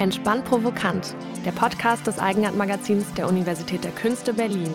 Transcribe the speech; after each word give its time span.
Entspannt 0.00 0.46
Provokant, 0.46 1.14
der 1.44 1.52
Podcast 1.52 2.06
des 2.06 2.18
Eigenart-Magazins 2.18 3.12
der 3.18 3.28
Universität 3.28 3.84
der 3.84 3.90
Künste 3.90 4.32
Berlin. 4.32 4.72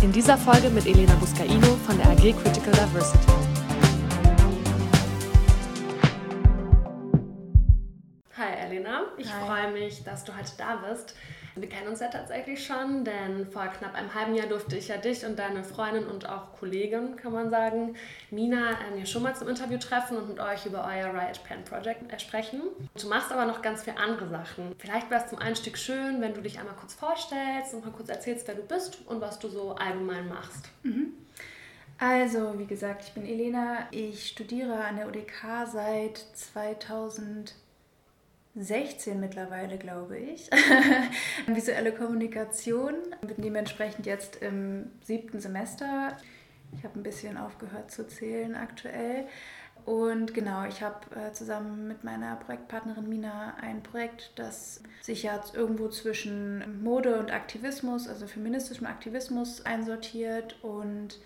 In 0.00 0.12
dieser 0.12 0.38
Folge 0.38 0.70
mit 0.70 0.86
Elena 0.86 1.12
Buscaino 1.16 1.76
von 1.86 1.98
der 1.98 2.06
AG 2.06 2.32
Critical 2.42 2.72
Diversity. 2.72 3.47
Freue 9.46 9.72
mich, 9.72 10.04
dass 10.04 10.24
du 10.24 10.36
heute 10.36 10.52
da 10.56 10.76
bist. 10.76 11.14
Wir 11.60 11.68
kennen 11.68 11.88
uns 11.88 12.00
ja 12.00 12.08
tatsächlich 12.08 12.64
schon, 12.64 13.04
denn 13.04 13.46
vor 13.46 13.66
knapp 13.66 13.94
einem 13.94 14.14
halben 14.14 14.34
Jahr 14.34 14.46
durfte 14.46 14.76
ich 14.76 14.88
ja 14.88 14.96
dich 14.96 15.24
und 15.24 15.38
deine 15.38 15.64
Freundin 15.64 16.06
und 16.06 16.28
auch 16.28 16.52
Kollegin, 16.58 17.16
kann 17.16 17.32
man 17.32 17.50
sagen, 17.50 17.96
Mina, 18.30 18.78
ähm, 18.86 19.04
schon 19.06 19.22
mal 19.22 19.34
zum 19.34 19.48
Interview 19.48 19.78
treffen 19.78 20.18
und 20.18 20.28
mit 20.28 20.40
euch 20.40 20.66
über 20.66 20.84
euer 20.84 21.12
Riot 21.12 21.42
Pen 21.44 21.64
Project 21.64 22.12
äh, 22.12 22.18
sprechen. 22.18 22.60
Du 23.00 23.08
machst 23.08 23.32
aber 23.32 23.44
noch 23.44 23.62
ganz 23.62 23.82
viele 23.82 23.96
andere 23.96 24.28
Sachen. 24.28 24.74
Vielleicht 24.78 25.10
wäre 25.10 25.22
es 25.22 25.30
zum 25.30 25.38
Einstieg 25.38 25.76
schön, 25.78 26.20
wenn 26.20 26.34
du 26.34 26.42
dich 26.42 26.58
einmal 26.58 26.74
kurz 26.74 26.94
vorstellst 26.94 27.74
und 27.74 27.84
mal 27.84 27.92
kurz 27.92 28.08
erzählst, 28.08 28.46
wer 28.46 28.54
du 28.54 28.62
bist 28.62 28.98
und 29.06 29.20
was 29.20 29.38
du 29.38 29.48
so 29.48 29.74
allgemein 29.74 30.28
machst. 30.28 30.68
Mhm. 30.82 31.12
Also, 31.98 32.56
wie 32.58 32.66
gesagt, 32.66 33.04
ich 33.04 33.12
bin 33.12 33.26
Elena. 33.26 33.88
Ich 33.90 34.28
studiere 34.28 34.84
an 34.84 34.96
der 34.96 35.08
UDK 35.08 35.66
seit 35.66 36.18
2000. 36.34 37.54
16 38.56 39.20
mittlerweile, 39.20 39.78
glaube 39.78 40.18
ich. 40.18 40.50
Visuelle 41.46 41.92
Kommunikation. 41.92 42.94
Bin 43.20 43.42
dementsprechend 43.42 44.06
jetzt 44.06 44.36
im 44.36 44.90
siebten 45.02 45.40
Semester. 45.40 46.16
Ich 46.76 46.84
habe 46.84 46.98
ein 46.98 47.02
bisschen 47.02 47.36
aufgehört 47.36 47.90
zu 47.90 48.06
zählen 48.06 48.54
aktuell. 48.54 49.26
Und 49.84 50.34
genau, 50.34 50.66
ich 50.66 50.82
habe 50.82 50.98
äh, 51.16 51.32
zusammen 51.32 51.88
mit 51.88 52.04
meiner 52.04 52.36
Projektpartnerin 52.36 53.08
Mina 53.08 53.54
ein 53.60 53.82
Projekt, 53.82 54.32
das 54.36 54.82
sich 55.00 55.22
ja 55.22 55.40
irgendwo 55.54 55.88
zwischen 55.88 56.82
Mode 56.82 57.18
und 57.18 57.32
Aktivismus, 57.32 58.06
also 58.06 58.26
feministischem 58.26 58.86
Aktivismus 58.86 59.64
einsortiert. 59.64 60.62
Und 60.62 61.18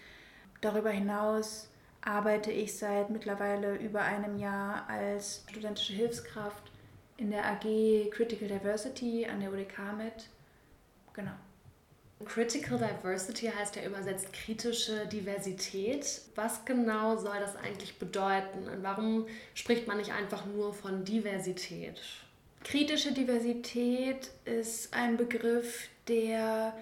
darüber 0.61 0.91
hinaus 0.91 1.71
arbeite 2.03 2.53
ich 2.53 2.77
seit 2.77 3.11
mittlerweile 3.11 3.77
über 3.77 4.03
einem 4.03 4.39
Jahr 4.39 4.89
als 4.89 5.45
studentische 5.51 5.95
Hilfskraft 5.95 6.71
in 7.17 7.31
der 7.31 7.45
AG 7.47 8.11
Critical 8.11 8.49
Diversity 8.49 9.27
an 9.27 9.41
der 9.41 9.53
UDK 9.53 9.79
mit. 9.97 10.29
Genau. 11.15 11.33
Critical 12.25 12.79
Diversity 12.79 13.47
heißt 13.47 13.77
ja 13.77 13.85
übersetzt 13.85 14.33
kritische 14.33 15.07
Diversität. 15.07 16.23
Was 16.35 16.65
genau 16.65 17.17
soll 17.17 17.39
das 17.41 17.57
eigentlich 17.57 17.99
bedeuten 17.99 18.69
und 18.69 18.83
warum 18.83 19.27
spricht 19.55 19.89
man 19.89 19.99
nicht 19.99 20.13
einfach 20.13 20.47
nur 20.47 20.73
von 20.73 21.05
Diversität? 21.05 22.01
Kritische 22.63 23.13
Diversität 23.13 24.31
ist 24.45 24.95
ein 24.95 25.17
Begriff, 25.17 25.89
der 26.07 26.75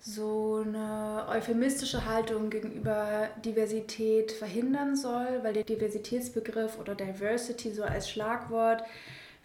so 0.00 0.62
eine 0.64 1.26
euphemistische 1.28 2.04
Haltung 2.04 2.48
gegenüber 2.48 3.28
Diversität 3.44 4.30
verhindern 4.30 4.94
soll, 4.94 5.40
weil 5.42 5.52
der 5.52 5.64
Diversitätsbegriff 5.64 6.78
oder 6.78 6.94
Diversity 6.94 7.72
so 7.72 7.82
als 7.82 8.08
Schlagwort 8.08 8.84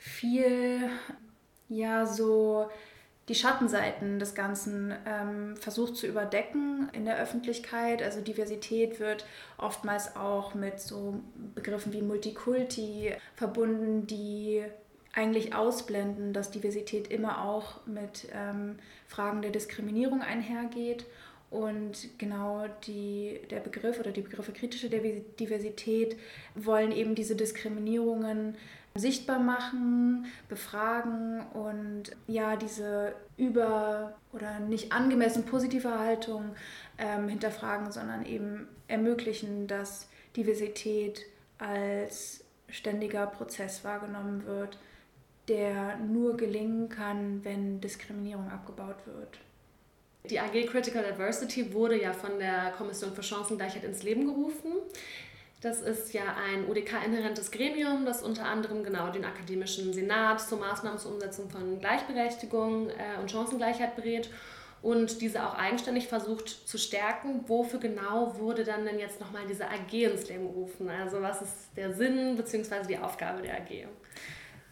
viel, 0.01 0.89
ja, 1.69 2.07
so 2.07 2.67
die 3.29 3.35
Schattenseiten 3.35 4.17
des 4.17 4.33
Ganzen 4.33 4.93
ähm, 5.05 5.55
versucht 5.57 5.95
zu 5.95 6.07
überdecken 6.07 6.89
in 6.91 7.05
der 7.05 7.19
Öffentlichkeit. 7.19 8.01
Also 8.01 8.19
Diversität 8.19 8.99
wird 8.99 9.25
oftmals 9.59 10.15
auch 10.15 10.55
mit 10.55 10.79
so 10.79 11.21
Begriffen 11.53 11.93
wie 11.93 12.01
Multikulti 12.01 13.13
verbunden, 13.35 14.07
die 14.07 14.63
eigentlich 15.13 15.53
ausblenden, 15.53 16.33
dass 16.33 16.49
Diversität 16.49 17.11
immer 17.11 17.45
auch 17.45 17.85
mit 17.85 18.27
ähm, 18.33 18.79
Fragen 19.07 19.43
der 19.43 19.51
Diskriminierung 19.51 20.23
einhergeht. 20.23 21.05
Und 21.51 22.17
genau 22.17 22.65
die, 22.87 23.41
der 23.51 23.59
Begriff 23.59 23.99
oder 23.99 24.11
die 24.11 24.21
Begriffe 24.21 24.53
kritische 24.53 24.89
Diversität 24.89 26.17
wollen 26.55 26.91
eben 26.91 27.13
diese 27.13 27.35
Diskriminierungen 27.35 28.55
sichtbar 28.95 29.39
machen, 29.39 30.25
befragen 30.49 31.41
und 31.53 32.11
ja, 32.27 32.55
diese 32.55 33.15
über- 33.37 34.15
oder 34.33 34.59
nicht 34.59 34.91
angemessen 34.91 35.45
positive 35.45 35.97
Haltung 35.97 36.55
ähm, 36.97 37.29
hinterfragen, 37.29 37.91
sondern 37.91 38.25
eben 38.25 38.67
ermöglichen, 38.87 39.67
dass 39.67 40.09
Diversität 40.35 41.25
als 41.57 42.43
ständiger 42.67 43.27
Prozess 43.27 43.83
wahrgenommen 43.83 44.45
wird, 44.45 44.77
der 45.47 45.97
nur 45.97 46.37
gelingen 46.37 46.89
kann, 46.89 47.43
wenn 47.43 47.81
Diskriminierung 47.81 48.49
abgebaut 48.49 48.97
wird. 49.05 49.39
Die 50.29 50.39
AG 50.39 50.67
Critical 50.67 51.03
Diversity 51.03 51.73
wurde 51.73 51.99
ja 51.99 52.13
von 52.13 52.37
der 52.37 52.71
Kommission 52.77 53.13
für 53.13 53.23
Chancengleichheit 53.23 53.83
ins 53.83 54.03
Leben 54.03 54.25
gerufen. 54.25 54.73
Das 55.61 55.79
ist 55.79 56.11
ja 56.13 56.23
ein 56.43 56.67
UDK-inhärentes 56.67 57.51
Gremium, 57.51 58.03
das 58.03 58.23
unter 58.23 58.45
anderem 58.45 58.83
genau 58.83 59.11
den 59.11 59.23
akademischen 59.23 59.93
Senat 59.93 60.41
zur 60.41 60.57
Maßnahmen 60.57 60.97
zur 60.97 61.13
Umsetzung 61.13 61.51
von 61.51 61.79
Gleichberechtigung 61.79 62.89
äh, 62.89 63.19
und 63.21 63.29
Chancengleichheit 63.29 63.95
berät 63.95 64.31
und 64.81 65.21
diese 65.21 65.45
auch 65.45 65.53
eigenständig 65.53 66.07
versucht 66.07 66.49
zu 66.67 66.79
stärken. 66.79 67.43
Wofür 67.47 67.79
genau 67.79 68.39
wurde 68.39 68.63
dann 68.63 68.85
denn 68.85 68.97
jetzt 68.97 69.19
nochmal 69.19 69.43
diese 69.47 69.65
AG 69.65 69.93
ins 69.93 70.27
Leben 70.29 70.47
gerufen? 70.47 70.89
Also 70.89 71.21
was 71.21 71.43
ist 71.43 71.55
der 71.77 71.93
Sinn 71.93 72.35
bzw. 72.37 72.87
die 72.87 72.97
Aufgabe 72.97 73.43
der 73.43 73.57
AG? 73.57 73.87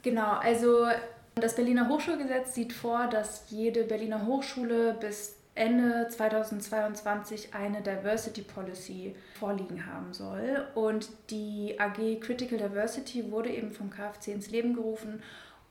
Genau, 0.01 0.33
also 0.37 0.87
das 1.35 1.55
Berliner 1.55 1.87
Hochschulgesetz 1.87 2.55
sieht 2.55 2.73
vor, 2.73 3.05
dass 3.05 3.43
jede 3.49 3.83
Berliner 3.83 4.25
Hochschule 4.25 4.97
bis 4.99 5.35
Ende 5.59 6.07
2022 6.07 7.53
eine 7.53 7.81
Diversity 7.81 8.43
Policy 8.43 9.13
vorliegen 9.37 9.85
haben 9.85 10.13
soll. 10.13 10.65
Und 10.73 11.09
die 11.29 11.75
AG 11.77 12.21
Critical 12.21 12.57
Diversity 12.57 13.29
wurde 13.29 13.49
eben 13.49 13.73
vom 13.73 13.89
KfC 13.89 14.31
ins 14.31 14.49
Leben 14.49 14.73
gerufen, 14.73 15.21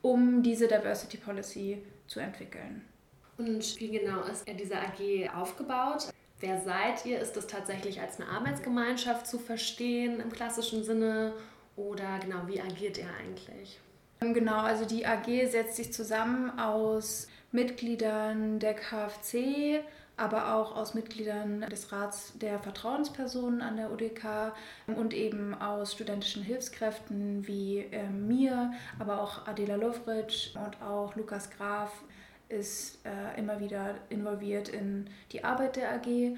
um 0.03 0.43
diese 0.43 0.67
Diversity 0.67 1.17
Policy 1.17 1.81
zu 2.05 2.19
entwickeln. 2.19 2.85
Und 3.39 3.79
wie 3.79 3.89
genau 3.89 4.21
ist 4.23 4.45
diese 4.47 4.75
AG 4.75 5.33
aufgebaut? 5.35 6.09
Wer 6.39 6.61
seid 6.61 7.05
ihr? 7.05 7.19
Ist 7.19 7.35
das 7.35 7.47
tatsächlich 7.47 7.99
als 7.99 8.19
eine 8.19 8.29
Arbeitsgemeinschaft 8.29 9.25
zu 9.25 9.39
verstehen 9.39 10.19
im 10.19 10.31
klassischen 10.31 10.83
Sinne? 10.83 11.33
Oder 11.75 12.19
genau, 12.19 12.41
wie 12.45 12.61
agiert 12.61 12.99
ihr 12.99 13.09
eigentlich? 13.19 13.79
Genau, 14.19 14.59
also 14.59 14.85
die 14.85 15.05
AG 15.05 15.25
setzt 15.49 15.77
sich 15.77 15.93
zusammen 15.93 16.59
aus 16.59 17.28
Mitgliedern 17.51 18.59
der 18.59 18.75
KfC, 18.75 19.81
aber 20.17 20.55
auch 20.55 20.75
aus 20.75 20.93
Mitgliedern 20.93 21.61
des 21.61 21.91
Rats 21.91 22.33
der 22.37 22.59
Vertrauenspersonen 22.59 23.61
an 23.61 23.77
der 23.77 23.91
UDK 23.91 24.53
und 24.87 25.13
eben 25.13 25.53
aus 25.53 25.93
studentischen 25.93 26.43
Hilfskräften 26.43 27.47
wie 27.47 27.79
äh, 27.79 28.09
mir, 28.09 28.73
aber 28.99 29.21
auch 29.21 29.47
Adela 29.47 29.75
Lovric 29.75 30.51
und 30.55 30.81
auch 30.81 31.15
Lukas 31.15 31.49
Graf 31.49 31.91
ist 32.49 32.99
äh, 33.05 33.39
immer 33.39 33.59
wieder 33.59 33.95
involviert 34.09 34.69
in 34.69 35.09
die 35.31 35.43
Arbeit 35.43 35.77
der 35.77 35.93
AG. 35.93 36.37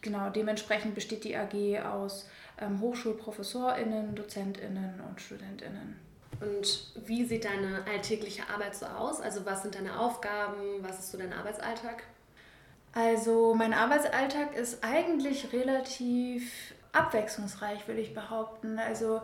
Genau, 0.00 0.30
dementsprechend 0.30 0.94
besteht 0.94 1.24
die 1.24 1.36
AG 1.36 1.80
aus 1.84 2.28
ähm, 2.60 2.80
HochschulprofessorInnen, 2.80 4.14
DozentInnen 4.14 5.00
und 5.08 5.20
StudentInnen. 5.20 6.07
Und 6.40 6.92
wie 7.06 7.24
sieht 7.24 7.44
deine 7.44 7.84
alltägliche 7.90 8.48
Arbeit 8.48 8.74
so 8.74 8.86
aus? 8.86 9.20
Also 9.20 9.44
was 9.44 9.62
sind 9.62 9.74
deine 9.74 9.98
Aufgaben? 9.98 10.82
Was 10.82 11.00
ist 11.00 11.10
so 11.10 11.18
dein 11.18 11.32
Arbeitsalltag? 11.32 12.04
Also 12.92 13.54
mein 13.54 13.74
Arbeitsalltag 13.74 14.56
ist 14.56 14.82
eigentlich 14.82 15.52
relativ 15.52 16.74
abwechslungsreich, 16.92 17.86
würde 17.86 18.00
ich 18.00 18.14
behaupten. 18.14 18.78
Also 18.78 19.20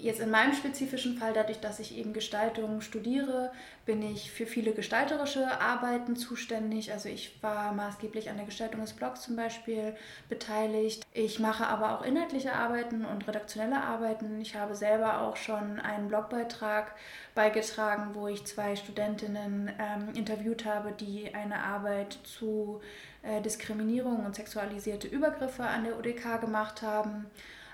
Jetzt 0.00 0.20
in 0.20 0.30
meinem 0.30 0.54
spezifischen 0.54 1.18
Fall, 1.18 1.32
dadurch, 1.32 1.58
dass 1.58 1.80
ich 1.80 1.98
eben 1.98 2.12
Gestaltung 2.12 2.82
studiere, 2.82 3.50
bin 3.84 4.00
ich 4.00 4.30
für 4.30 4.46
viele 4.46 4.70
gestalterische 4.70 5.60
Arbeiten 5.60 6.14
zuständig. 6.14 6.92
Also 6.92 7.08
ich 7.08 7.42
war 7.42 7.72
maßgeblich 7.72 8.30
an 8.30 8.36
der 8.36 8.46
Gestaltung 8.46 8.80
des 8.80 8.92
Blogs 8.92 9.22
zum 9.22 9.34
Beispiel 9.34 9.96
beteiligt. 10.28 11.04
Ich 11.12 11.40
mache 11.40 11.66
aber 11.66 11.98
auch 11.98 12.04
inhaltliche 12.04 12.52
Arbeiten 12.52 13.04
und 13.04 13.26
redaktionelle 13.26 13.82
Arbeiten. 13.82 14.40
Ich 14.40 14.54
habe 14.54 14.76
selber 14.76 15.20
auch 15.20 15.36
schon 15.36 15.80
einen 15.80 16.06
Blogbeitrag 16.06 16.94
beigetragen, 17.34 18.14
wo 18.14 18.28
ich 18.28 18.46
zwei 18.46 18.76
Studentinnen 18.76 19.68
ähm, 19.80 20.14
interviewt 20.14 20.64
habe, 20.64 20.92
die 20.92 21.34
eine 21.34 21.64
Arbeit 21.64 22.20
zu 22.22 22.80
äh, 23.22 23.40
Diskriminierung 23.42 24.24
und 24.24 24.36
sexualisierte 24.36 25.08
Übergriffe 25.08 25.64
an 25.64 25.82
der 25.82 25.98
UDK 25.98 26.40
gemacht 26.40 26.82
haben. 26.82 27.26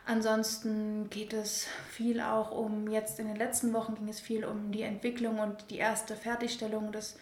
Ansonsten 0.06 1.09
geht 1.09 1.33
es 1.33 1.67
viel 1.89 2.21
auch 2.21 2.51
um, 2.51 2.89
jetzt 2.91 3.19
in 3.19 3.27
den 3.27 3.37
letzten 3.37 3.73
Wochen 3.73 3.95
ging 3.95 4.09
es 4.09 4.21
viel 4.21 4.45
um 4.45 4.71
die 4.71 4.83
Entwicklung 4.83 5.39
und 5.39 5.71
die 5.71 5.79
erste 5.79 6.15
Fertigstellung 6.15 6.93
des 6.93 7.19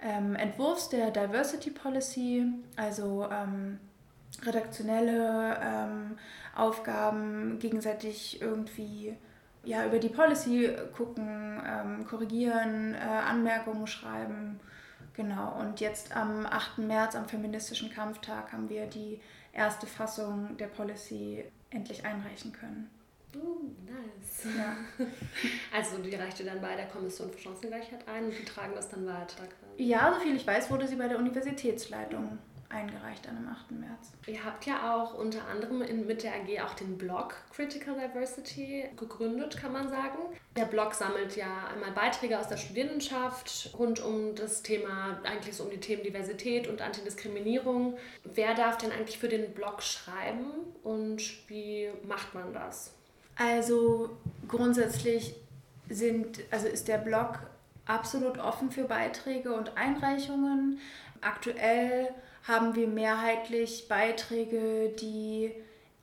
ähm, 0.00 0.36
Entwurfs 0.36 0.88
der 0.88 1.10
Diversity 1.10 1.70
Policy, 1.70 2.46
also 2.76 3.28
ähm, 3.30 3.80
redaktionelle 4.42 5.58
ähm, 5.60 6.18
Aufgaben 6.54 7.58
gegenseitig 7.58 8.40
irgendwie 8.40 9.16
ja, 9.64 9.84
über 9.84 9.98
die 9.98 10.08
Policy 10.08 10.70
gucken, 10.96 11.60
ähm, 11.66 12.06
korrigieren, 12.06 12.94
äh, 12.94 12.98
Anmerkungen 12.98 13.88
schreiben. 13.88 14.60
Genau, 15.14 15.58
und 15.58 15.80
jetzt 15.80 16.16
am 16.16 16.46
8. 16.46 16.78
März, 16.78 17.16
am 17.16 17.28
Feministischen 17.28 17.90
Kampftag, 17.90 18.52
haben 18.52 18.68
wir 18.68 18.86
die 18.86 19.20
erste 19.52 19.86
Fassung 19.86 20.56
der 20.56 20.68
Policy 20.68 21.44
endlich 21.70 22.04
einreichen 22.04 22.52
können. 22.52 22.90
Oh, 23.36 23.60
nice. 23.86 24.56
Ja. 24.56 24.76
Also 25.72 25.98
die 25.98 26.14
reichte 26.14 26.44
dann 26.44 26.60
bei 26.60 26.74
der 26.74 26.86
Kommission 26.86 27.30
für 27.30 27.38
Chancengleichheit 27.38 28.06
ein 28.08 28.24
und 28.24 28.32
die 28.36 28.44
tragen 28.44 28.74
das 28.74 28.88
dann 28.88 29.06
weiter. 29.06 29.44
Ja, 29.76 30.18
soviel 30.18 30.34
ich 30.34 30.46
weiß, 30.46 30.70
wurde 30.70 30.88
sie 30.88 30.96
bei 30.96 31.06
der 31.06 31.18
Universitätsleitung 31.18 32.38
eingereicht 32.70 33.28
an 33.28 33.36
dem 33.36 33.48
8. 33.48 33.72
März. 33.72 34.12
Ihr 34.26 34.44
habt 34.44 34.64
ja 34.64 34.94
auch 34.94 35.14
unter 35.14 35.46
anderem 35.48 35.82
in, 35.82 36.06
mit 36.06 36.22
der 36.22 36.32
AG 36.34 36.62
auch 36.64 36.74
den 36.74 36.96
Blog 36.96 37.34
Critical 37.54 37.94
Diversity 37.94 38.88
gegründet, 38.96 39.56
kann 39.56 39.72
man 39.72 39.88
sagen. 39.88 40.18
Der 40.56 40.64
Blog 40.64 40.94
sammelt 40.94 41.36
ja 41.36 41.68
einmal 41.74 41.90
Beiträge 41.90 42.38
aus 42.38 42.48
der 42.48 42.56
Studierendenschaft 42.56 43.74
rund 43.76 44.00
um 44.00 44.34
das 44.36 44.62
Thema, 44.62 45.20
eigentlich 45.24 45.56
so 45.56 45.64
um 45.64 45.70
die 45.70 45.80
Themen 45.80 46.02
Diversität 46.02 46.68
und 46.68 46.80
Antidiskriminierung. 46.80 47.98
Wer 48.24 48.54
darf 48.54 48.78
denn 48.78 48.92
eigentlich 48.92 49.18
für 49.18 49.28
den 49.28 49.52
Blog 49.52 49.82
schreiben 49.82 50.50
und 50.84 51.48
wie 51.48 51.90
macht 52.06 52.34
man 52.34 52.52
das? 52.52 52.94
Also 53.36 54.10
grundsätzlich 54.46 55.34
sind, 55.88 56.40
also 56.50 56.68
ist 56.68 56.86
der 56.86 56.98
Blog 56.98 57.40
absolut 57.86 58.38
offen 58.38 58.70
für 58.70 58.84
Beiträge 58.84 59.52
und 59.52 59.76
Einreichungen. 59.76 60.78
Aktuell 61.20 62.14
haben 62.46 62.74
wir 62.74 62.88
mehrheitlich 62.88 63.86
Beiträge, 63.88 64.94
die 65.00 65.52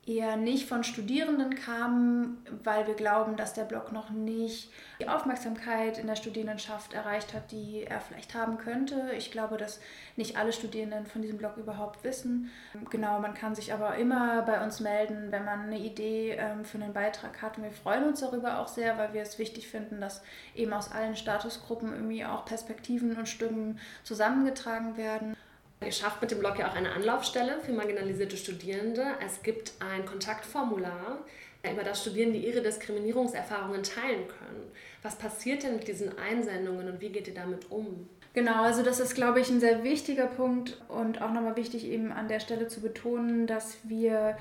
eher 0.08 0.36
nicht 0.36 0.66
von 0.66 0.84
Studierenden 0.84 1.54
kamen, 1.54 2.38
weil 2.64 2.86
wir 2.86 2.94
glauben, 2.94 3.36
dass 3.36 3.52
der 3.52 3.64
Blog 3.64 3.92
noch 3.92 4.08
nicht 4.08 4.70
die 5.00 5.08
Aufmerksamkeit 5.08 5.98
in 5.98 6.06
der 6.06 6.16
Studierendenschaft 6.16 6.94
erreicht 6.94 7.34
hat, 7.34 7.52
die 7.52 7.84
er 7.84 8.00
vielleicht 8.00 8.34
haben 8.34 8.56
könnte. 8.56 9.10
Ich 9.16 9.30
glaube, 9.30 9.58
dass 9.58 9.80
nicht 10.16 10.38
alle 10.38 10.54
Studierenden 10.54 11.06
von 11.06 11.20
diesem 11.20 11.36
Blog 11.36 11.58
überhaupt 11.58 12.02
wissen. 12.04 12.50
Genau, 12.90 13.20
man 13.20 13.34
kann 13.34 13.54
sich 13.54 13.72
aber 13.74 13.96
immer 13.96 14.42
bei 14.42 14.64
uns 14.64 14.80
melden, 14.80 15.30
wenn 15.30 15.44
man 15.44 15.64
eine 15.64 15.78
Idee 15.78 16.36
ähm, 16.38 16.64
für 16.64 16.78
einen 16.78 16.94
Beitrag 16.94 17.42
hat. 17.42 17.58
Und 17.58 17.64
wir 17.64 17.70
freuen 17.70 18.04
uns 18.04 18.20
darüber 18.20 18.60
auch 18.60 18.68
sehr, 18.68 18.96
weil 18.96 19.12
wir 19.12 19.22
es 19.22 19.38
wichtig 19.38 19.68
finden, 19.68 20.00
dass 20.00 20.22
eben 20.54 20.72
aus 20.72 20.90
allen 20.90 21.16
Statusgruppen 21.16 21.92
irgendwie 21.92 22.24
auch 22.24 22.46
Perspektiven 22.46 23.14
und 23.16 23.28
Stimmen 23.28 23.78
zusammengetragen 24.04 24.96
werden. 24.96 25.36
Ihr 25.84 25.92
schafft 25.92 26.20
mit 26.20 26.30
dem 26.30 26.40
Blog 26.40 26.58
ja 26.58 26.68
auch 26.68 26.74
eine 26.74 26.92
Anlaufstelle 26.92 27.60
für 27.60 27.72
marginalisierte 27.72 28.36
Studierende. 28.36 29.04
Es 29.24 29.42
gibt 29.42 29.72
ein 29.80 30.04
Kontaktformular, 30.04 31.24
über 31.72 31.82
das 31.82 32.02
Studierende 32.02 32.38
ihre 32.38 32.62
Diskriminierungserfahrungen 32.62 33.82
teilen 33.82 34.26
können. 34.28 34.70
Was 35.02 35.16
passiert 35.16 35.62
denn 35.62 35.76
mit 35.76 35.88
diesen 35.88 36.16
Einsendungen 36.18 36.88
und 36.88 37.00
wie 37.00 37.10
geht 37.10 37.28
ihr 37.28 37.34
damit 37.34 37.70
um? 37.70 38.08
Genau, 38.34 38.62
also 38.62 38.82
das 38.82 39.00
ist, 39.00 39.14
glaube 39.14 39.40
ich, 39.40 39.48
ein 39.48 39.60
sehr 39.60 39.82
wichtiger 39.82 40.26
Punkt 40.26 40.80
und 40.88 41.22
auch 41.22 41.32
nochmal 41.32 41.56
wichtig 41.56 41.84
eben 41.84 42.12
an 42.12 42.28
der 42.28 42.40
Stelle 42.40 42.68
zu 42.68 42.80
betonen, 42.80 43.46
dass 43.46 43.78
wir 43.84 44.36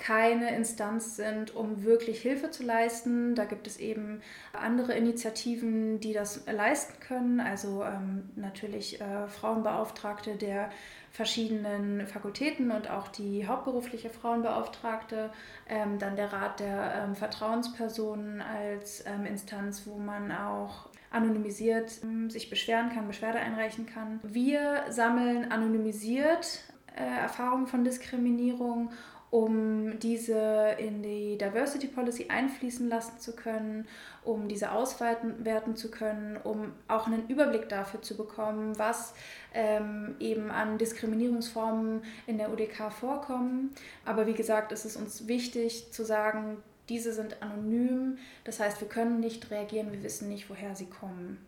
keine 0.00 0.56
Instanz 0.56 1.16
sind, 1.16 1.54
um 1.54 1.84
wirklich 1.84 2.22
Hilfe 2.22 2.50
zu 2.50 2.62
leisten. 2.62 3.34
Da 3.34 3.44
gibt 3.44 3.66
es 3.66 3.78
eben 3.78 4.22
andere 4.54 4.94
Initiativen, 4.94 6.00
die 6.00 6.14
das 6.14 6.46
leisten 6.46 6.98
können. 7.00 7.38
Also 7.38 7.84
ähm, 7.84 8.30
natürlich 8.34 8.98
äh, 9.00 9.28
Frauenbeauftragte 9.28 10.36
der 10.36 10.70
verschiedenen 11.10 12.06
Fakultäten 12.06 12.70
und 12.70 12.88
auch 12.88 13.08
die 13.08 13.46
hauptberufliche 13.46 14.08
Frauenbeauftragte. 14.08 15.30
Ähm, 15.68 15.98
dann 15.98 16.16
der 16.16 16.32
Rat 16.32 16.60
der 16.60 17.04
ähm, 17.04 17.14
Vertrauenspersonen 17.14 18.40
als 18.40 19.04
ähm, 19.06 19.26
Instanz, 19.26 19.86
wo 19.86 19.98
man 19.98 20.32
auch 20.32 20.88
anonymisiert 21.10 22.00
ähm, 22.02 22.30
sich 22.30 22.48
beschweren 22.48 22.88
kann, 22.88 23.06
Beschwerde 23.06 23.38
einreichen 23.38 23.84
kann. 23.84 24.18
Wir 24.22 24.84
sammeln 24.88 25.52
anonymisiert 25.52 26.64
äh, 26.96 27.04
Erfahrungen 27.04 27.66
von 27.66 27.84
Diskriminierung 27.84 28.92
um 29.30 29.98
diese 30.00 30.74
in 30.78 31.02
die 31.02 31.38
Diversity 31.38 31.86
Policy 31.86 32.26
einfließen 32.28 32.88
lassen 32.88 33.20
zu 33.20 33.36
können, 33.36 33.86
um 34.24 34.48
diese 34.48 34.72
auswerten 34.72 35.76
zu 35.76 35.90
können, 35.90 36.36
um 36.36 36.72
auch 36.88 37.06
einen 37.06 37.28
Überblick 37.28 37.68
dafür 37.68 38.02
zu 38.02 38.16
bekommen, 38.16 38.76
was 38.78 39.14
ähm, 39.54 40.16
eben 40.18 40.50
an 40.50 40.78
Diskriminierungsformen 40.78 42.02
in 42.26 42.38
der 42.38 42.52
UDK 42.52 42.92
vorkommen. 42.92 43.72
Aber 44.04 44.26
wie 44.26 44.34
gesagt, 44.34 44.72
ist 44.72 44.84
es 44.84 44.96
uns 44.96 45.28
wichtig 45.28 45.92
zu 45.92 46.04
sagen, 46.04 46.56
diese 46.88 47.12
sind 47.12 47.40
anonym, 47.40 48.18
das 48.42 48.58
heißt, 48.58 48.80
wir 48.80 48.88
können 48.88 49.20
nicht 49.20 49.48
reagieren, 49.52 49.92
wir 49.92 50.02
wissen 50.02 50.28
nicht, 50.28 50.50
woher 50.50 50.74
sie 50.74 50.86
kommen. 50.86 51.38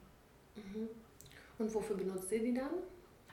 Mhm. 0.54 0.88
Und 1.58 1.74
wofür 1.74 1.96
benutzt 1.96 2.30
ihr 2.30 2.40
die 2.40 2.54
dann? 2.54 2.70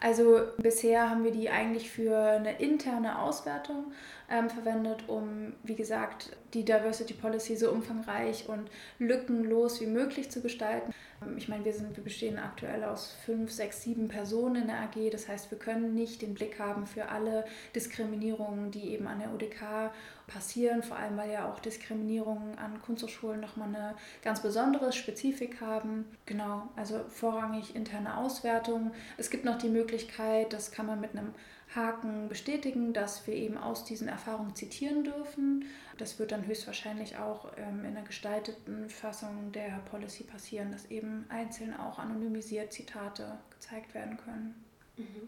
Also 0.01 0.48
bisher 0.57 1.10
haben 1.10 1.24
wir 1.24 1.31
die 1.31 1.50
eigentlich 1.50 1.90
für 1.90 2.18
eine 2.18 2.60
interne 2.60 3.19
Auswertung 3.19 3.92
ähm, 4.30 4.50
verwendet, 4.50 5.04
um, 5.08 5.54
wie 5.64 5.76
gesagt, 5.76 6.36
die 6.54 6.66
Diversity 6.66 7.14
Policy 7.14 7.56
so 7.56 7.72
umfangreich 7.72 8.48
und 8.48 8.70
lückenlos 9.00 9.81
wie 9.81 9.88
möglich 9.88 10.30
zu 10.30 10.42
gestalten. 10.42 10.94
Ähm, 11.22 11.38
ich 11.38 11.48
meine, 11.48 11.66
wir, 11.66 11.74
sind, 11.74 11.96
wir 11.96 12.04
bestehen 12.04 12.38
aktuell 12.38 12.84
aus 12.84 13.16
fünf, 13.26 13.52
sechs, 13.52 13.81
sieben 13.84 14.08
Personen 14.08 14.64
in 14.64 14.68
der 14.68 14.81
AG. 14.81 15.12
Das 15.12 15.28
heißt, 15.28 15.52
wir 15.52 15.58
können 15.58 15.96
nicht 15.96 16.22
den 16.22 16.34
Blick 16.34 16.60
haben 16.60 16.86
für 16.86 17.10
alle 17.10 17.46
Diskriminierungen, 17.76 18.72
die 18.72 18.94
eben 18.94 19.08
an 19.08 19.20
der 19.20 19.34
UDK 19.34 19.92
passieren, 20.28 20.84
vor 20.84 20.98
allem 20.98 21.18
weil 21.18 21.32
ja 21.32 21.52
auch 21.52 21.60
Diskriminierungen 21.60 22.58
an 22.60 22.82
Kunsthochschulen 22.84 23.40
nochmal 23.40 23.70
eine 23.70 23.96
ganz 24.24 24.42
besondere 24.42 24.92
Spezifik 24.92 25.60
haben. 25.60 26.06
Genau, 26.25 26.70
also 26.75 27.00
vorrangig 27.10 27.75
interne 27.75 28.18
Auswertung. 28.18 28.92
Es 29.18 29.30
gibt 29.30 29.46
noch 29.46 29.58
die 29.58 29.70
Möglichkeit, 29.70 30.54
das 30.54 30.72
kann 30.72 30.86
man 30.86 31.02
mit 31.02 31.12
einem 31.12 31.34
Haken 31.75 32.30
bestätigen, 32.30 32.94
dass 32.94 33.27
wir 33.27 33.36
eben 33.36 33.57
aus 33.57 33.86
diesen 33.86 34.07
Erfahrungen 34.07 34.56
zitieren 34.56 35.03
dürfen. 35.03 35.65
Das 35.98 36.17
wird 36.17 36.32
dann 36.32 36.48
höchstwahrscheinlich 36.48 37.17
auch 37.17 37.51
ähm, 37.58 37.86
in 37.86 37.94
der 37.94 38.03
gestalteten 38.03 38.89
Fassung 38.89 39.51
der 39.51 39.79
Policy 39.91 40.24
passieren, 40.24 40.72
dass 40.72 40.89
eben 40.89 41.25
einzeln 41.29 41.75
auch 41.75 42.00
anonymisiert 42.00 42.74
Zitate 42.74 43.38
gezeigt 43.51 43.94
werden 43.94 44.17
können. 44.17 44.63
Mhm. 44.98 45.27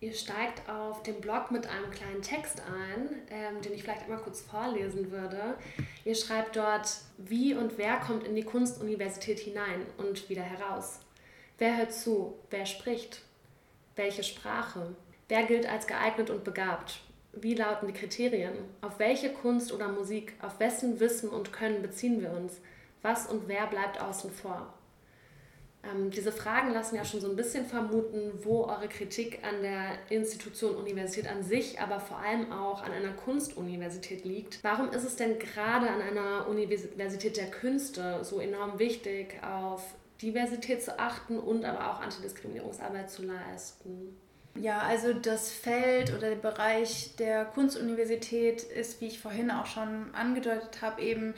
Ihr 0.00 0.12
steigt 0.12 0.68
auf 0.68 1.02
dem 1.04 1.20
Blog 1.20 1.50
mit 1.50 1.66
einem 1.66 1.90
kleinen 1.90 2.20
Text 2.20 2.60
ein, 2.60 3.08
ähm, 3.30 3.62
den 3.62 3.72
ich 3.72 3.82
vielleicht 3.82 4.02
einmal 4.02 4.18
kurz 4.18 4.42
vorlesen 4.42 5.10
würde. 5.10 5.56
Ihr 6.04 6.14
schreibt 6.14 6.56
dort, 6.56 7.00
wie 7.16 7.54
und 7.54 7.78
wer 7.78 7.96
kommt 7.98 8.24
in 8.24 8.34
die 8.34 8.44
Kunstuniversität 8.44 9.38
hinein 9.38 9.86
und 9.96 10.28
wieder 10.28 10.42
heraus? 10.42 11.00
Wer 11.58 11.78
hört 11.78 11.94
zu? 11.94 12.34
Wer 12.50 12.66
spricht? 12.66 13.22
Welche 13.94 14.22
Sprache? 14.22 14.94
Wer 15.28 15.42
gilt 15.42 15.68
als 15.68 15.86
geeignet 15.88 16.30
und 16.30 16.44
begabt? 16.44 17.00
Wie 17.32 17.54
lauten 17.54 17.88
die 17.88 17.92
Kriterien? 17.92 18.54
Auf 18.80 18.98
welche 18.98 19.32
Kunst 19.32 19.72
oder 19.72 19.88
Musik, 19.88 20.34
auf 20.40 20.60
wessen 20.60 21.00
Wissen 21.00 21.28
und 21.28 21.52
Können 21.52 21.82
beziehen 21.82 22.20
wir 22.20 22.30
uns? 22.30 22.60
Was 23.02 23.26
und 23.26 23.48
wer 23.48 23.66
bleibt 23.66 24.00
außen 24.00 24.30
vor? 24.30 24.72
Ähm, 25.82 26.10
diese 26.10 26.30
Fragen 26.30 26.72
lassen 26.72 26.94
ja 26.94 27.04
schon 27.04 27.20
so 27.20 27.28
ein 27.28 27.36
bisschen 27.36 27.66
vermuten, 27.66 28.32
wo 28.42 28.64
eure 28.64 28.88
Kritik 28.88 29.40
an 29.44 29.62
der 29.62 29.98
Institution 30.10 30.76
Universität 30.76 31.28
an 31.30 31.42
sich, 31.42 31.80
aber 31.80 31.98
vor 31.98 32.18
allem 32.18 32.52
auch 32.52 32.82
an 32.82 32.92
einer 32.92 33.12
Kunstuniversität 33.12 34.24
liegt. 34.24 34.62
Warum 34.62 34.90
ist 34.90 35.04
es 35.04 35.16
denn 35.16 35.38
gerade 35.38 35.90
an 35.90 36.00
einer 36.00 36.46
Universität 36.48 37.36
der 37.36 37.50
Künste 37.50 38.24
so 38.24 38.40
enorm 38.40 38.78
wichtig, 38.78 39.42
auf 39.42 39.82
Diversität 40.22 40.82
zu 40.82 40.98
achten 40.98 41.38
und 41.38 41.64
aber 41.64 41.90
auch 41.90 42.00
Antidiskriminierungsarbeit 42.00 43.10
zu 43.10 43.24
leisten? 43.24 44.16
Ja, 44.60 44.80
also 44.80 45.12
das 45.12 45.50
Feld 45.50 46.10
oder 46.10 46.30
der 46.30 46.36
Bereich 46.36 47.14
der 47.18 47.44
Kunstuniversität 47.44 48.62
ist, 48.62 49.00
wie 49.00 49.06
ich 49.06 49.20
vorhin 49.20 49.50
auch 49.50 49.66
schon 49.66 50.14
angedeutet 50.14 50.80
habe, 50.82 51.02
eben 51.02 51.34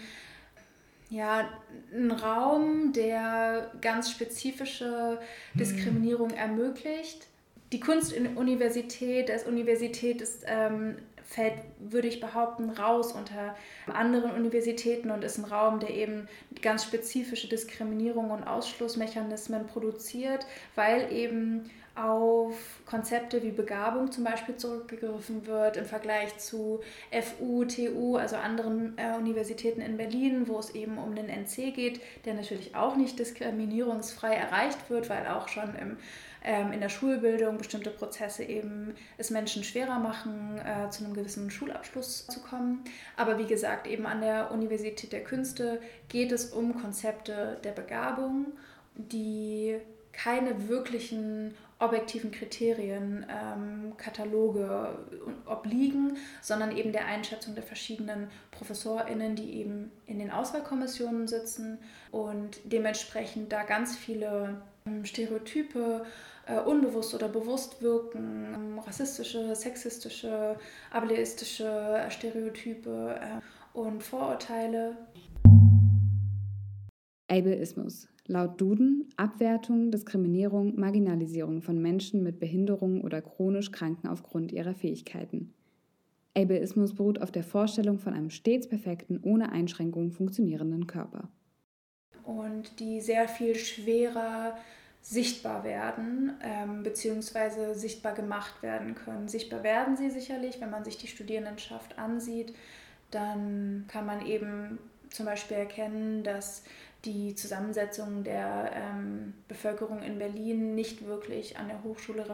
ja, 1.10 1.48
ein 1.92 2.10
Raum, 2.10 2.92
der 2.92 3.72
ganz 3.80 4.10
spezifische 4.10 5.18
Diskriminierung 5.54 6.30
ermöglicht. 6.30 7.26
Die 7.72 7.80
Kunstuniversität 7.80 9.30
als 9.30 9.44
Universität 9.44 10.20
ist, 10.20 10.44
ähm, 10.46 10.96
fällt, 11.28 11.54
würde 11.78 12.08
ich 12.08 12.20
behaupten, 12.20 12.70
raus 12.70 13.12
unter 13.12 13.54
anderen 13.92 14.32
Universitäten 14.32 15.11
und 15.11 15.23
ist 15.23 15.37
ein 15.37 15.44
Raum, 15.44 15.78
der 15.78 15.90
eben 15.90 16.26
ganz 16.62 16.85
spezifische 16.85 17.49
Diskriminierung 17.49 18.30
und 18.30 18.44
Ausschlussmechanismen 18.44 19.66
produziert, 19.66 20.47
weil 20.75 21.12
eben 21.12 21.70
auf 21.94 22.54
Konzepte 22.87 23.42
wie 23.42 23.50
Begabung 23.50 24.11
zum 24.11 24.25
Beispiel 24.25 24.56
zurückgegriffen 24.56 25.47
wird 25.47 25.76
im 25.76 25.85
Vergleich 25.85 26.38
zu 26.38 26.80
FU, 27.11 27.64
TU, 27.64 28.16
also 28.16 28.37
anderen 28.37 28.97
äh, 28.97 29.16
Universitäten 29.18 29.80
in 29.80 29.97
Berlin, 29.97 30.47
wo 30.47 30.58
es 30.58 30.75
eben 30.75 30.97
um 30.97 31.14
den 31.14 31.28
NC 31.28 31.75
geht, 31.75 32.00
der 32.25 32.35
natürlich 32.35 32.75
auch 32.76 32.97
nicht 32.97 33.18
diskriminierungsfrei 33.18 34.32
erreicht 34.32 34.88
wird, 34.88 35.11
weil 35.11 35.26
auch 35.26 35.49
schon 35.49 35.75
im, 35.75 35.97
ähm, 36.45 36.73
in 36.73 36.80
der 36.80 36.88
Schulbildung 36.88 37.59
bestimmte 37.59 37.90
Prozesse 37.90 38.45
eben 38.45 38.95
es 39.16 39.30
Menschen 39.30 39.64
schwerer 39.64 39.99
machen, 39.99 40.59
äh, 40.59 40.90
zu 40.90 41.04
einem 41.04 41.14
gewissen 41.14 41.50
Schulabschluss 41.50 42.26
zu 42.26 42.40
kommen. 42.40 42.85
Aber 43.16 43.38
wie 43.38 43.47
gesagt, 43.47 43.87
eben 43.87 44.07
an 44.07 44.21
der 44.21 44.50
Universität 44.50 45.12
der 45.12 45.25
Künste 45.25 45.80
geht 46.09 46.33
es 46.33 46.47
um 46.47 46.80
Konzepte 46.80 47.59
der 47.64 47.73
Begabung, 47.73 48.47
die 48.95 49.76
keine 50.12 50.68
wirklichen 50.68 51.54
objektiven 51.78 52.33
Kriterien, 52.33 53.25
ähm, 53.30 53.97
Kataloge 53.97 54.99
obliegen, 55.47 56.16
sondern 56.42 56.76
eben 56.76 56.92
der 56.92 57.07
Einschätzung 57.07 57.54
der 57.54 57.62
verschiedenen 57.62 58.28
ProfessorInnen, 58.50 59.37
die 59.37 59.61
eben 59.61 59.92
in 60.07 60.18
den 60.18 60.33
Auswahlkommissionen 60.33 61.28
sitzen 61.28 61.78
und 62.11 62.59
dementsprechend 62.64 63.52
da 63.52 63.62
ganz 63.62 63.97
viele 63.97 64.61
Stereotype 65.04 66.04
äh, 66.47 66.61
unbewusst 66.61 67.14
oder 67.14 67.28
bewusst 67.28 67.83
wirken, 67.83 68.54
ähm, 68.54 68.78
rassistische, 68.78 69.54
sexistische, 69.54 70.57
ableistische 70.90 72.07
Stereotype 72.09 73.21
äh, 73.21 73.78
und 73.78 74.02
Vorurteile. 74.02 74.97
Ableismus 77.28 78.09
Laut 78.30 78.61
Duden 78.61 79.09
Abwertung, 79.16 79.90
Diskriminierung, 79.90 80.78
Marginalisierung 80.78 81.62
von 81.62 81.80
Menschen 81.80 82.23
mit 82.23 82.38
Behinderungen 82.38 83.00
oder 83.00 83.23
chronisch 83.23 83.73
Kranken 83.73 84.07
aufgrund 84.07 84.52
ihrer 84.52 84.75
Fähigkeiten. 84.75 85.54
Ableismus 86.37 86.95
beruht 86.95 87.23
auf 87.23 87.33
der 87.33 87.42
Vorstellung 87.42 87.99
von 87.99 88.12
einem 88.12 88.28
stets 88.28 88.68
perfekten, 88.68 89.21
ohne 89.23 89.50
Einschränkungen 89.50 90.12
funktionierenden 90.12 90.87
Körper. 90.87 91.30
Und 92.23 92.78
die 92.80 93.00
sehr 93.00 93.26
viel 93.28 93.54
schwerer 93.54 94.59
sichtbar 95.00 95.64
werden, 95.64 96.35
ähm, 96.43 96.83
beziehungsweise 96.83 97.75
sichtbar 97.75 98.12
gemacht 98.12 98.62
werden 98.62 98.95
können. 98.95 99.28
Sichtbar 99.28 99.62
werden 99.62 99.97
sie 99.97 100.11
sicherlich, 100.11 100.61
wenn 100.61 100.71
man 100.71 100.85
sich 100.85 100.99
die 100.99 101.07
Studierendenschaft 101.07 101.99
ansieht, 101.99 102.55
dann 103.11 103.87
kann 103.88 104.05
man 104.05 104.26
eben 104.26 104.78
zum 105.11 105.25
Beispiel 105.25 105.57
erkennen, 105.57 106.23
dass 106.23 106.62
die 107.05 107.35
Zusammensetzung 107.35 108.25
der 108.25 108.73
ähm, 108.75 109.35
Bevölkerung 109.47 110.02
in 110.02 110.19
Berlin 110.19 110.75
nicht 110.75 111.07
wirklich 111.07 111.57
an 111.57 111.69
der 111.69 111.83
Hochschule 111.85 112.26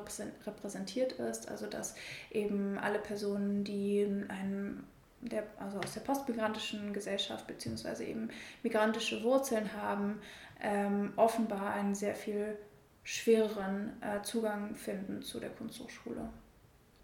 repräsentiert 0.47 1.13
ist. 1.13 1.51
Also 1.51 1.67
dass 1.67 1.95
eben 2.31 2.79
alle 2.79 2.99
Personen, 2.99 3.63
die 3.63 4.07
einen, 4.29 4.85
der, 5.21 5.45
also 5.59 5.79
aus 5.79 5.93
der 5.93 6.01
postmigrantischen 6.01 6.93
Gesellschaft 6.95 7.47
bzw. 7.47 8.05
eben 8.05 8.31
migrantische 8.63 9.23
Wurzeln 9.23 9.71
haben, 9.75 10.21
ähm, 10.65 11.13
offenbar 11.17 11.75
einen 11.75 11.95
sehr 11.95 12.15
viel 12.15 12.57
schwereren 13.05 13.93
äh, 14.01 14.23
Zugang 14.23 14.75
finden 14.75 15.23
zu 15.23 15.39
der 15.39 15.51
Kunsthochschule. 15.51 16.29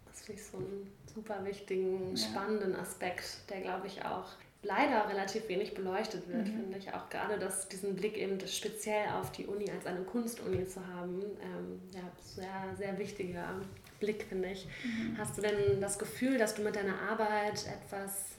Das 0.07 0.21
finde 0.21 0.41
ich 0.41 0.47
so 0.47 0.57
einen 0.57 0.91
super 1.13 1.45
wichtigen, 1.45 2.17
spannenden 2.17 2.75
Aspekt, 2.75 3.49
der 3.49 3.61
glaube 3.61 3.87
ich 3.87 4.03
auch 4.03 4.25
leider 4.63 5.07
relativ 5.09 5.47
wenig 5.47 5.73
beleuchtet 5.73 6.27
wird, 6.27 6.47
mhm. 6.47 6.53
finde 6.53 6.77
ich. 6.79 6.93
Auch 6.93 7.09
gerade 7.09 7.37
dass 7.37 7.69
diesen 7.69 7.95
Blick 7.95 8.17
eben 8.17 8.39
speziell 8.47 9.09
auf 9.09 9.31
die 9.31 9.45
Uni 9.45 9.69
als 9.69 9.85
eine 9.85 10.01
Kunstuni 10.01 10.67
zu 10.67 10.85
haben, 10.87 11.21
ähm, 11.41 11.79
ja, 11.93 12.01
sehr, 12.21 12.75
sehr 12.77 12.97
wichtiger 12.97 13.61
Blick, 13.99 14.23
finde 14.23 14.51
ich. 14.51 14.67
Mhm. 14.83 15.17
Hast 15.17 15.37
du 15.37 15.41
denn 15.41 15.79
das 15.79 15.99
Gefühl, 15.99 16.37
dass 16.37 16.55
du 16.55 16.63
mit 16.63 16.75
deiner 16.75 16.99
Arbeit 16.99 17.67
etwas 17.67 18.37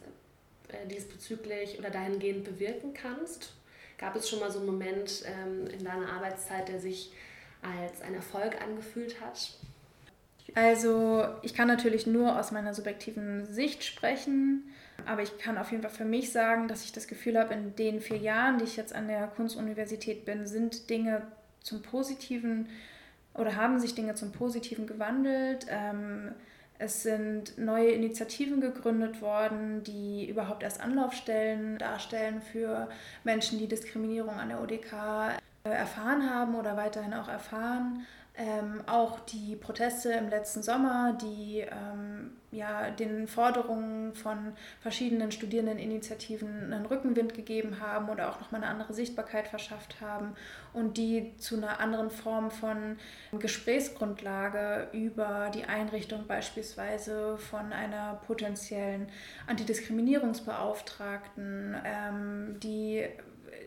äh, 0.69 0.87
diesbezüglich 0.88 1.79
oder 1.79 1.91
dahingehend 1.91 2.45
bewirken 2.45 2.93
kannst? 2.93 3.55
Gab 4.02 4.16
es 4.16 4.28
schon 4.28 4.40
mal 4.40 4.50
so 4.50 4.59
einen 4.59 4.66
Moment 4.66 5.23
ähm, 5.26 5.68
in 5.68 5.85
deiner 5.85 6.12
Arbeitszeit, 6.12 6.68
der 6.68 6.80
sich 6.80 7.12
als 7.62 8.02
ein 8.02 8.16
Erfolg 8.16 8.61
angefühlt 8.61 9.21
hat? 9.21 9.52
Also 10.56 11.25
ich 11.42 11.54
kann 11.54 11.68
natürlich 11.68 12.04
nur 12.09 12.37
aus 12.37 12.50
meiner 12.50 12.75
subjektiven 12.75 13.47
Sicht 13.47 13.85
sprechen. 13.85 14.64
Aber 15.06 15.23
ich 15.23 15.38
kann 15.38 15.56
auf 15.56 15.71
jeden 15.71 15.85
Fall 15.85 15.92
für 15.92 16.04
mich 16.04 16.32
sagen, 16.32 16.66
dass 16.66 16.85
ich 16.85 16.90
das 16.90 17.06
Gefühl 17.06 17.38
habe, 17.38 17.54
in 17.54 17.76
den 17.76 18.00
vier 18.00 18.16
Jahren, 18.16 18.59
die 18.59 18.64
ich 18.64 18.76
jetzt 18.76 18.92
an 18.92 19.06
der 19.06 19.28
Kunstuniversität 19.28 20.25
bin, 20.25 20.49
sind 20.49 20.90
Dinge 20.90 21.23
zum 21.61 21.80
Positiven 21.82 22.68
oder 23.35 23.54
haben 23.54 23.78
sich 23.78 23.94
Dinge 23.94 24.16
zum 24.16 24.32
Positiven 24.32 24.88
gewandelt. 24.88 25.66
Ähm, 25.71 26.32
es 26.82 27.04
sind 27.04 27.56
neue 27.58 27.90
Initiativen 27.90 28.60
gegründet 28.60 29.22
worden, 29.22 29.84
die 29.84 30.28
überhaupt 30.28 30.64
erst 30.64 30.80
Anlaufstellen 30.80 31.78
darstellen 31.78 32.42
für 32.42 32.88
Menschen, 33.22 33.58
die 33.60 33.68
Diskriminierung 33.68 34.34
an 34.34 34.48
der 34.48 34.60
ODK 34.60 34.92
äh, 35.64 35.68
erfahren 35.68 36.28
haben 36.28 36.56
oder 36.56 36.76
weiterhin 36.76 37.14
auch 37.14 37.28
erfahren. 37.28 38.04
Ähm, 38.34 38.80
auch 38.86 39.20
die 39.20 39.56
Proteste 39.56 40.10
im 40.12 40.30
letzten 40.30 40.62
Sommer, 40.62 41.18
die 41.20 41.60
ähm, 41.60 42.30
ja, 42.50 42.90
den 42.90 43.28
Forderungen 43.28 44.14
von 44.14 44.54
verschiedenen 44.80 45.32
Studierendeninitiativen 45.32 46.72
einen 46.72 46.86
Rückenwind 46.86 47.34
gegeben 47.34 47.80
haben 47.80 48.08
oder 48.08 48.30
auch 48.30 48.40
nochmal 48.40 48.62
eine 48.62 48.70
andere 48.70 48.94
Sichtbarkeit 48.94 49.48
verschafft 49.48 50.00
haben 50.00 50.34
und 50.72 50.96
die 50.96 51.36
zu 51.36 51.56
einer 51.56 51.78
anderen 51.78 52.10
Form 52.10 52.50
von 52.50 52.96
Gesprächsgrundlage 53.38 54.88
über 54.92 55.50
die 55.54 55.64
Einrichtung 55.64 56.26
beispielsweise 56.26 57.36
von 57.36 57.70
einer 57.70 58.14
potenziellen 58.26 59.10
Antidiskriminierungsbeauftragten, 59.46 61.76
ähm, 61.84 62.56
die 62.60 63.04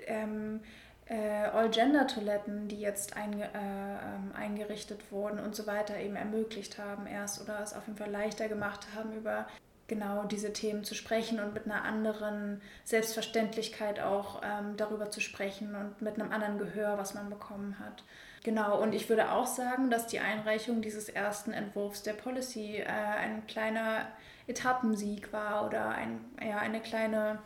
ähm, 0.07 0.61
äh, 1.07 1.45
All-Gender-Toiletten, 1.53 2.67
die 2.67 2.79
jetzt 2.79 3.15
ein, 3.15 3.39
äh, 3.39 3.47
ähm, 3.53 4.31
eingerichtet 4.35 5.11
wurden 5.11 5.39
und 5.39 5.55
so 5.55 5.67
weiter, 5.67 5.97
eben 5.97 6.15
ermöglicht 6.15 6.79
haben 6.79 7.05
erst 7.05 7.41
oder 7.41 7.61
es 7.61 7.73
auf 7.73 7.85
jeden 7.85 7.97
Fall 7.97 8.09
leichter 8.09 8.47
gemacht 8.47 8.87
haben, 8.95 9.13
über 9.13 9.47
genau 9.87 10.23
diese 10.23 10.51
Themen 10.51 10.83
zu 10.83 10.95
sprechen 10.95 11.39
und 11.39 11.53
mit 11.53 11.65
einer 11.65 11.83
anderen 11.83 12.59
Selbstverständlichkeit 12.85 13.99
auch 13.99 14.41
ähm, 14.43 14.77
darüber 14.77 15.11
zu 15.11 15.21
sprechen 15.21 15.75
und 15.75 16.01
mit 16.01 16.19
einem 16.19 16.31
anderen 16.31 16.57
Gehör, 16.57 16.97
was 16.97 17.13
man 17.13 17.29
bekommen 17.29 17.77
hat. 17.79 18.03
Genau, 18.43 18.81
und 18.81 18.93
ich 18.93 19.09
würde 19.09 19.31
auch 19.31 19.47
sagen, 19.47 19.89
dass 19.89 20.07
die 20.07 20.19
Einreichung 20.19 20.81
dieses 20.81 21.09
ersten 21.09 21.51
Entwurfs 21.51 22.03
der 22.03 22.13
Policy 22.13 22.77
äh, 22.77 22.85
ein 22.85 23.45
kleiner 23.47 24.07
Etappensieg 24.47 25.33
war 25.33 25.65
oder 25.65 25.89
ein, 25.89 26.19
ja, 26.43 26.57
eine 26.57 26.79
kleine 26.79 27.39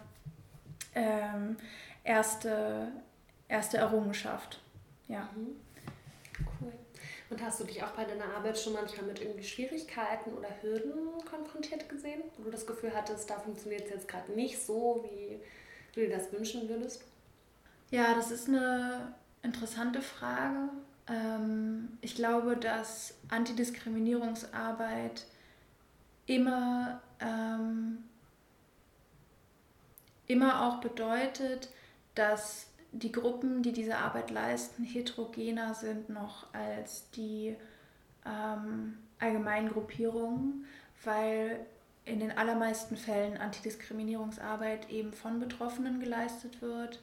ähm, 0.95 1.57
erste 2.03 2.87
erste 3.49 3.77
Errungenschaft. 3.77 4.61
Ja. 5.07 5.27
Mhm. 5.35 5.57
Cool. 6.61 6.71
Und 7.29 7.43
hast 7.43 7.59
du 7.59 7.65
dich 7.65 7.83
auch 7.83 7.91
bei 7.91 8.05
deiner 8.05 8.33
Arbeit 8.35 8.57
schon 8.57 8.73
manchmal 8.73 9.05
mit 9.05 9.21
irgendwie 9.21 9.43
Schwierigkeiten 9.43 10.33
oder 10.33 10.49
Hürden 10.61 11.09
konfrontiert 11.29 11.89
gesehen, 11.89 12.23
wo 12.37 12.43
du 12.43 12.51
das 12.51 12.65
Gefühl 12.65 12.91
hattest, 12.95 13.29
da 13.29 13.37
funktioniert 13.39 13.83
es 13.85 13.89
jetzt 13.89 14.07
gerade 14.07 14.31
nicht 14.31 14.59
so, 14.59 15.05
wie 15.09 15.39
du 15.93 16.07
dir 16.07 16.15
das 16.15 16.31
wünschen 16.31 16.69
würdest? 16.69 17.03
Ja, 17.91 18.13
das 18.15 18.31
ist 18.31 18.47
eine 18.47 19.13
interessante 19.43 20.01
Frage. 20.01 20.69
Ähm, 21.07 21.97
ich 22.01 22.15
glaube, 22.15 22.55
dass 22.55 23.15
Antidiskriminierungsarbeit 23.29 25.25
immer, 26.25 27.01
ähm, 27.19 28.03
immer 30.27 30.67
auch 30.67 30.81
bedeutet, 30.81 31.69
dass 32.15 32.67
die 32.91 33.11
Gruppen, 33.11 33.61
die 33.61 33.71
diese 33.71 33.97
Arbeit 33.97 34.31
leisten, 34.31 34.83
heterogener 34.83 35.73
sind 35.73 36.09
noch 36.09 36.53
als 36.53 37.09
die 37.11 37.55
ähm, 38.25 38.97
allgemeinen 39.19 39.69
Gruppierungen, 39.69 40.65
weil 41.03 41.59
in 42.05 42.19
den 42.19 42.35
allermeisten 42.37 42.97
Fällen 42.97 43.37
Antidiskriminierungsarbeit 43.37 44.89
eben 44.89 45.13
von 45.13 45.39
Betroffenen 45.39 45.99
geleistet 45.99 46.61
wird. 46.61 47.01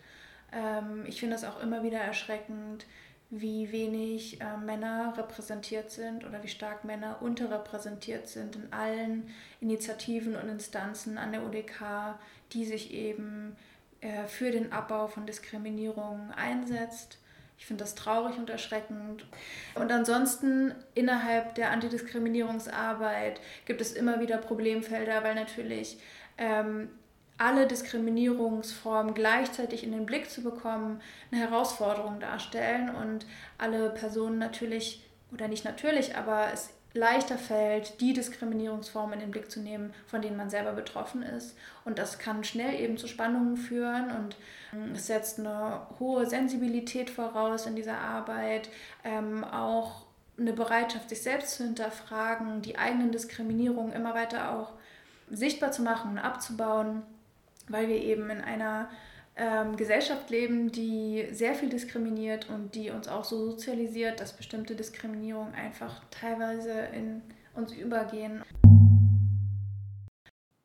Ähm, 0.53 1.05
ich 1.07 1.21
finde 1.21 1.37
es 1.37 1.45
auch 1.45 1.61
immer 1.61 1.83
wieder 1.83 1.99
erschreckend, 1.99 2.87
wie 3.31 3.73
wenig 3.73 4.41
äh, 4.41 4.57
Männer 4.57 5.15
repräsentiert 5.17 5.91
sind 5.91 6.25
oder 6.25 6.43
wie 6.43 6.49
stark 6.49 6.85
Männer 6.85 7.21
unterrepräsentiert 7.21 8.29
sind 8.29 8.57
in 8.57 8.73
allen 8.73 9.29
Initiativen 9.61 10.37
und 10.37 10.49
Instanzen 10.49 11.19
an 11.19 11.33
der 11.33 11.45
UDK, 11.45 12.19
die 12.53 12.65
sich 12.65 12.93
eben 12.93 13.57
äh, 14.01 14.27
für 14.27 14.51
den 14.51 14.73
Abbau 14.73 15.07
von 15.07 15.27
Diskriminierung 15.27 16.31
einsetzt. 16.37 17.19
Ich 17.59 17.67
finde 17.67 17.85
das 17.85 17.95
traurig 17.95 18.37
und 18.37 18.51
erschreckend. 18.51 19.27
Und 19.75 19.91
ansonsten 19.91 20.75
innerhalb 20.95 21.55
der 21.55 21.71
Antidiskriminierungsarbeit 21.71 23.41
gibt 23.65 23.81
es 23.81 23.93
immer 23.93 24.21
wieder 24.21 24.37
Problemfelder, 24.37 25.25
weil 25.25 25.35
natürlich 25.35 25.99
ähm, 26.37 26.91
alle 27.39 27.67
Diskriminierungsformen 27.67 29.15
gleichzeitig 29.15 29.85
in 29.85 29.93
den 29.93 30.07
Blick 30.07 30.31
zu 30.31 30.43
bekommen, 30.43 31.01
eine 31.31 31.41
Herausforderung 31.41 32.21
darstellen 32.21 32.95
und 32.95 33.27
alle 33.59 33.91
Personen 33.91 34.39
natürlich 34.39 35.03
oder 35.33 35.49
nicht 35.49 35.65
natürlich, 35.65 36.17
aber 36.17 36.49
es 36.53 36.71
leichter 36.97 37.39
fällt, 37.39 38.01
die 38.01 38.13
Diskriminierungsformen 38.13 39.15
in 39.15 39.21
den 39.21 39.31
Blick 39.31 39.51
zu 39.51 39.61
nehmen, 39.61 39.95
von 40.07 40.23
denen 40.23 40.37
man 40.37 40.51
selber 40.51 40.73
betroffen 40.73 41.23
ist. 41.23 41.57
Und 41.85 41.99
das 41.99 42.19
kann 42.19 42.45
schnell 42.45 42.81
eben 42.81 42.97
zu 42.97 43.07
Spannungen 43.07 43.57
führen 43.57 44.11
und 44.11 44.37
ähm, 44.73 44.93
es 44.93 45.07
setzt 45.07 45.39
eine 45.39 45.87
hohe 46.01 46.27
Sensibilität 46.27 47.11
voraus 47.11 47.67
in 47.67 47.77
dieser 47.77 47.99
Arbeit, 47.99 48.69
ähm, 49.05 49.45
auch 49.45 50.07
eine 50.39 50.53
Bereitschaft, 50.53 51.09
sich 51.09 51.23
selbst 51.23 51.57
zu 51.57 51.65
hinterfragen, 51.65 52.63
die 52.63 52.79
eigenen 52.79 53.11
Diskriminierungen 53.11 53.93
immer 53.93 54.15
weiter 54.15 54.53
auch 54.53 54.73
sichtbar 55.31 55.73
zu 55.73 55.83
machen 55.83 56.13
und 56.13 56.19
abzubauen, 56.19 57.03
weil 57.69 57.89
wir 57.89 57.97
eben 57.97 58.31
in 58.31 58.41
einer 58.41 58.89
ähm, 59.37 59.77
Gesellschaft 59.77 60.31
leben, 60.31 60.73
die 60.73 61.27
sehr 61.33 61.55
viel 61.55 61.69
diskriminiert 61.69 62.49
und 62.49 62.75
die 62.75 62.91
uns 62.91 63.07
auch 63.07 63.25
so 63.25 63.51
sozialisiert, 63.51 64.21
dass 64.21 64.33
bestimmte 64.33 64.75
Diskriminierungen 64.75 65.55
einfach 65.55 66.03
teilweise 66.11 66.73
in 66.95 67.23
uns 67.55 67.73
übergehen. 67.73 68.43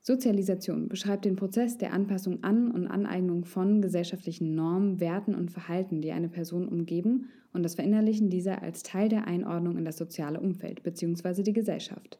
Sozialisation 0.03 0.87
beschreibt 0.87 1.25
den 1.25 1.35
Prozess 1.35 1.77
der 1.77 1.93
Anpassung 1.93 2.43
an 2.43 2.71
und 2.71 2.87
Aneignung 2.87 3.45
von 3.45 3.81
gesellschaftlichen 3.81 4.55
Normen, 4.55 4.99
Werten 4.99 5.35
und 5.35 5.51
Verhalten, 5.51 6.01
die 6.01 6.11
eine 6.11 6.27
Person 6.27 6.67
umgeben 6.67 7.29
und 7.53 7.63
das 7.63 7.75
Verinnerlichen 7.75 8.29
dieser 8.29 8.63
als 8.63 8.81
Teil 8.81 9.09
der 9.09 9.27
Einordnung 9.27 9.77
in 9.77 9.85
das 9.85 9.97
soziale 9.97 10.39
Umfeld 10.39 10.81
bzw. 10.81 11.43
die 11.43 11.53
Gesellschaft. 11.53 12.19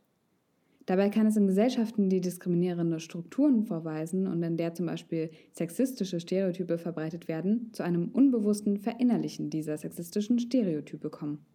Dabei 0.88 1.09
kann 1.09 1.27
es 1.27 1.38
in 1.38 1.47
Gesellschaften, 1.47 2.09
die 2.09 2.21
diskriminierende 2.21 3.00
Strukturen 3.00 3.65
vorweisen 3.65 4.27
und 4.27 4.41
in 4.41 4.57
der 4.57 4.73
zum 4.73 4.88
Beispiel 4.88 5.29
sexistische 5.51 6.19
Stereotype 6.19 6.77
verbreitet 6.77 7.27
werden, 7.27 7.71
zu 7.73 7.83
einem 7.83 8.09
unbewussten 8.09 8.77
Verinnerlichen 8.77 9.50
dieser 9.50 9.77
sexistischen 9.77 10.39
Stereotype 10.39 11.09
kommen. 11.09 11.45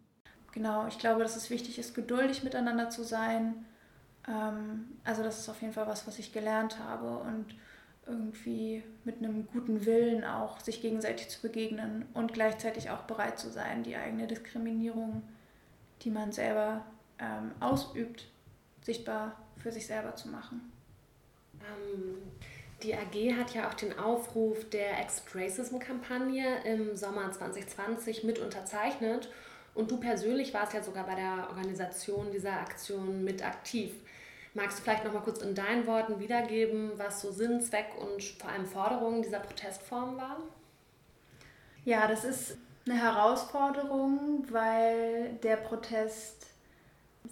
Genau, 0.52 0.86
ich 0.86 0.98
glaube, 0.98 1.22
dass 1.22 1.36
es 1.36 1.50
wichtig 1.50 1.78
ist, 1.78 1.94
geduldig 1.94 2.44
miteinander 2.44 2.88
zu 2.88 3.02
sein. 3.02 3.54
Ähm, 4.28 4.86
also 5.04 5.22
das 5.22 5.40
ist 5.40 5.48
auf 5.48 5.60
jeden 5.60 5.74
Fall 5.74 5.86
was, 5.86 6.06
was 6.06 6.18
ich 6.18 6.32
gelernt 6.32 6.78
habe 6.78 7.18
und 7.18 7.46
irgendwie 8.06 8.84
mit 9.04 9.18
einem 9.18 9.48
guten 9.52 9.84
Willen 9.84 10.24
auch 10.24 10.60
sich 10.60 10.80
gegenseitig 10.80 11.28
zu 11.28 11.42
begegnen 11.42 12.04
und 12.14 12.32
gleichzeitig 12.32 12.90
auch 12.90 13.02
bereit 13.02 13.38
zu 13.38 13.50
sein, 13.50 13.82
die 13.82 13.96
eigene 13.96 14.28
Diskriminierung, 14.28 15.22
die 16.02 16.10
man 16.10 16.30
selber 16.30 16.84
ähm, 17.18 17.50
ausübt, 17.58 18.28
sichtbar 18.86 19.36
für 19.60 19.72
sich 19.72 19.86
selber 19.86 20.14
zu 20.14 20.28
machen. 20.28 20.72
Ähm, 21.60 22.18
die 22.82 22.94
AG 22.94 23.36
hat 23.36 23.52
ja 23.52 23.68
auch 23.68 23.74
den 23.74 23.98
Aufruf 23.98 24.68
der 24.70 25.00
Ex-Racism-Kampagne 25.00 26.62
im 26.64 26.94
Sommer 26.96 27.32
2020 27.32 28.22
mit 28.22 28.38
unterzeichnet. 28.38 29.28
Und 29.74 29.90
du 29.90 29.98
persönlich 29.98 30.54
warst 30.54 30.72
ja 30.72 30.82
sogar 30.82 31.04
bei 31.04 31.16
der 31.16 31.48
Organisation 31.50 32.30
dieser 32.30 32.52
Aktion 32.52 33.24
mit 33.24 33.44
aktiv. 33.44 33.92
Magst 34.54 34.78
du 34.78 34.82
vielleicht 34.82 35.04
noch 35.04 35.12
mal 35.12 35.20
kurz 35.20 35.42
in 35.42 35.54
deinen 35.54 35.86
Worten 35.86 36.18
wiedergeben, 36.20 36.92
was 36.96 37.20
so 37.20 37.30
Sinn, 37.30 37.60
Zweck 37.60 37.88
und 37.98 38.22
vor 38.22 38.50
allem 38.50 38.66
Forderungen 38.66 39.20
dieser 39.20 39.40
Protestform 39.40 40.16
waren? 40.16 40.42
Ja, 41.84 42.06
das 42.06 42.24
ist 42.24 42.56
eine 42.86 42.98
Herausforderung, 42.98 44.46
weil 44.50 45.34
der 45.42 45.56
Protest 45.56 46.46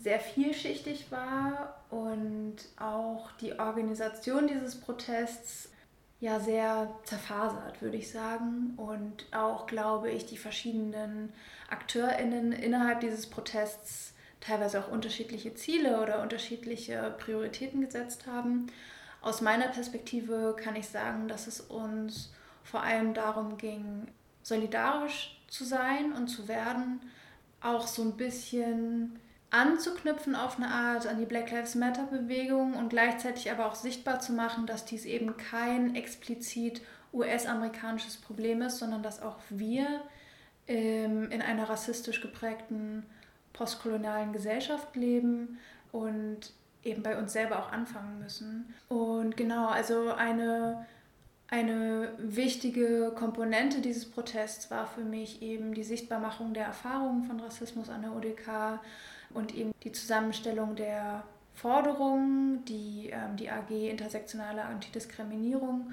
sehr 0.02 0.20
vielschichtig 0.20 1.10
war 1.10 1.82
und 1.90 2.56
auch 2.78 3.30
die 3.40 3.58
Organisation 3.58 4.46
dieses 4.46 4.80
Protests 4.80 5.70
ja 6.20 6.40
sehr 6.40 6.90
zerfasert, 7.04 7.82
würde 7.82 7.96
ich 7.96 8.10
sagen. 8.10 8.74
Und 8.76 9.26
auch, 9.32 9.66
glaube 9.66 10.10
ich, 10.10 10.26
die 10.26 10.38
verschiedenen 10.38 11.32
AkteurInnen 11.68 12.52
innerhalb 12.52 13.00
dieses 13.00 13.28
Protests 13.28 14.14
teilweise 14.40 14.80
auch 14.80 14.90
unterschiedliche 14.90 15.54
Ziele 15.54 16.00
oder 16.00 16.22
unterschiedliche 16.22 17.14
Prioritäten 17.18 17.80
gesetzt 17.80 18.26
haben. 18.26 18.66
Aus 19.22 19.40
meiner 19.40 19.68
Perspektive 19.68 20.54
kann 20.58 20.76
ich 20.76 20.88
sagen, 20.88 21.28
dass 21.28 21.46
es 21.46 21.60
uns 21.60 22.32
vor 22.62 22.82
allem 22.82 23.14
darum 23.14 23.56
ging, 23.56 24.08
solidarisch 24.42 25.40
zu 25.48 25.64
sein 25.64 26.12
und 26.12 26.28
zu 26.28 26.48
werden, 26.48 27.00
auch 27.60 27.86
so 27.86 28.02
ein 28.02 28.16
bisschen 28.16 29.18
anzuknüpfen 29.54 30.34
auf 30.34 30.56
eine 30.56 30.68
Art 30.68 31.06
an 31.06 31.18
die 31.18 31.26
Black 31.26 31.52
Lives 31.52 31.76
Matter 31.76 32.04
Bewegung 32.04 32.74
und 32.74 32.88
gleichzeitig 32.88 33.52
aber 33.52 33.66
auch 33.66 33.76
sichtbar 33.76 34.18
zu 34.18 34.32
machen, 34.32 34.66
dass 34.66 34.84
dies 34.84 35.04
eben 35.04 35.36
kein 35.36 35.94
explizit 35.94 36.82
US-amerikanisches 37.12 38.16
Problem 38.16 38.62
ist, 38.62 38.78
sondern 38.78 39.04
dass 39.04 39.22
auch 39.22 39.36
wir 39.50 39.86
ähm, 40.66 41.30
in 41.30 41.40
einer 41.40 41.68
rassistisch 41.68 42.20
geprägten 42.20 43.06
postkolonialen 43.52 44.32
Gesellschaft 44.32 44.96
leben 44.96 45.58
und 45.92 46.52
eben 46.82 47.04
bei 47.04 47.16
uns 47.16 47.32
selber 47.32 47.60
auch 47.60 47.70
anfangen 47.70 48.18
müssen. 48.18 48.74
Und 48.88 49.36
genau, 49.36 49.68
also 49.68 50.12
eine, 50.14 50.84
eine 51.46 52.12
wichtige 52.18 53.12
Komponente 53.14 53.80
dieses 53.80 54.10
Protests 54.10 54.72
war 54.72 54.88
für 54.88 55.04
mich 55.04 55.42
eben 55.42 55.74
die 55.74 55.84
Sichtbarmachung 55.84 56.54
der 56.54 56.64
Erfahrungen 56.64 57.22
von 57.22 57.38
Rassismus 57.38 57.88
an 57.88 58.02
der 58.02 58.16
ODK 58.16 58.80
und 59.34 59.54
eben 59.54 59.72
die 59.82 59.92
Zusammenstellung 59.92 60.76
der 60.76 61.24
Forderungen, 61.54 62.64
die 62.64 63.10
ähm, 63.12 63.36
die 63.36 63.50
AG 63.50 63.70
Intersektionale 63.70 64.64
Antidiskriminierung 64.64 65.92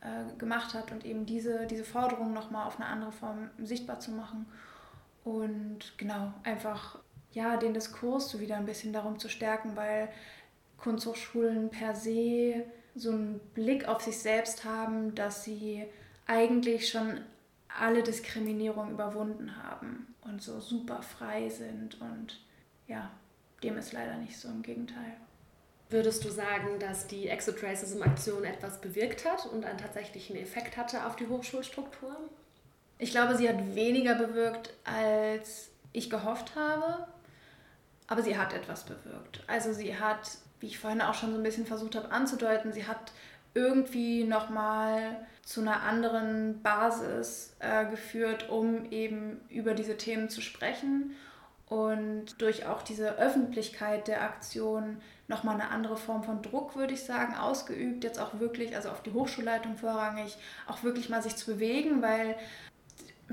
äh, 0.00 0.36
gemacht 0.38 0.74
hat 0.74 0.92
und 0.92 1.04
eben 1.04 1.26
diese, 1.26 1.66
diese 1.66 1.84
Forderungen 1.84 2.32
nochmal 2.32 2.66
auf 2.66 2.76
eine 2.76 2.88
andere 2.88 3.12
Form 3.12 3.50
sichtbar 3.58 4.00
zu 4.00 4.12
machen. 4.12 4.46
Und 5.24 5.96
genau, 5.96 6.32
einfach 6.42 6.98
ja, 7.32 7.56
den 7.56 7.74
Diskurs 7.74 8.30
so 8.30 8.40
wieder 8.40 8.56
ein 8.56 8.66
bisschen 8.66 8.92
darum 8.92 9.18
zu 9.18 9.28
stärken, 9.28 9.76
weil 9.76 10.08
Kunsthochschulen 10.78 11.70
per 11.70 11.94
se 11.94 12.64
so 12.94 13.10
einen 13.10 13.38
Blick 13.54 13.88
auf 13.88 14.02
sich 14.02 14.18
selbst 14.18 14.64
haben, 14.64 15.14
dass 15.14 15.44
sie 15.44 15.86
eigentlich 16.26 16.88
schon 16.88 17.20
alle 17.80 18.02
Diskriminierung 18.02 18.90
überwunden 18.90 19.56
haben 19.62 20.14
und 20.22 20.42
so 20.42 20.60
super 20.60 21.02
frei 21.02 21.48
sind 21.48 22.00
und 22.00 22.40
ja, 22.86 23.10
dem 23.62 23.76
ist 23.78 23.92
leider 23.92 24.16
nicht 24.16 24.38
so, 24.38 24.48
im 24.48 24.62
Gegenteil. 24.62 25.16
Würdest 25.88 26.24
du 26.24 26.30
sagen, 26.30 26.78
dass 26.78 27.06
die 27.06 27.28
Exit 27.28 27.62
Racism 27.62 28.02
Aktion 28.02 28.44
etwas 28.44 28.80
bewirkt 28.80 29.26
hat 29.30 29.46
und 29.46 29.64
einen 29.64 29.78
tatsächlichen 29.78 30.36
Effekt 30.36 30.76
hatte 30.76 31.06
auf 31.06 31.16
die 31.16 31.26
Hochschulstruktur? 31.26 32.16
Ich 32.98 33.10
glaube, 33.10 33.36
sie 33.36 33.48
hat 33.48 33.74
weniger 33.74 34.14
bewirkt, 34.14 34.72
als 34.84 35.68
ich 35.92 36.08
gehofft 36.08 36.56
habe, 36.56 37.06
aber 38.06 38.22
sie 38.22 38.38
hat 38.38 38.54
etwas 38.54 38.84
bewirkt. 38.84 39.44
Also 39.46 39.72
sie 39.72 39.98
hat, 39.98 40.38
wie 40.60 40.68
ich 40.68 40.78
vorhin 40.78 41.02
auch 41.02 41.14
schon 41.14 41.32
so 41.32 41.36
ein 41.36 41.42
bisschen 41.42 41.66
versucht 41.66 41.94
habe 41.94 42.10
anzudeuten, 42.10 42.72
sie 42.72 42.86
hat 42.86 43.12
irgendwie 43.54 44.24
nochmal 44.24 45.26
zu 45.44 45.60
einer 45.60 45.82
anderen 45.82 46.62
Basis 46.62 47.54
äh, 47.58 47.84
geführt, 47.86 48.48
um 48.48 48.90
eben 48.90 49.40
über 49.50 49.74
diese 49.74 49.96
Themen 49.98 50.30
zu 50.30 50.40
sprechen 50.40 51.14
und 51.72 52.42
durch 52.42 52.66
auch 52.66 52.82
diese 52.82 53.16
Öffentlichkeit 53.18 54.06
der 54.06 54.20
Aktion 54.20 54.98
nochmal 55.26 55.54
eine 55.54 55.70
andere 55.70 55.96
Form 55.96 56.22
von 56.22 56.42
Druck, 56.42 56.76
würde 56.76 56.92
ich 56.92 57.02
sagen, 57.02 57.34
ausgeübt, 57.34 58.04
jetzt 58.04 58.20
auch 58.20 58.40
wirklich, 58.40 58.76
also 58.76 58.90
auf 58.90 59.02
die 59.02 59.12
Hochschulleitung 59.12 59.78
vorrangig, 59.78 60.36
auch 60.66 60.82
wirklich 60.82 61.08
mal 61.08 61.22
sich 61.22 61.34
zu 61.34 61.46
bewegen, 61.46 62.02
weil 62.02 62.36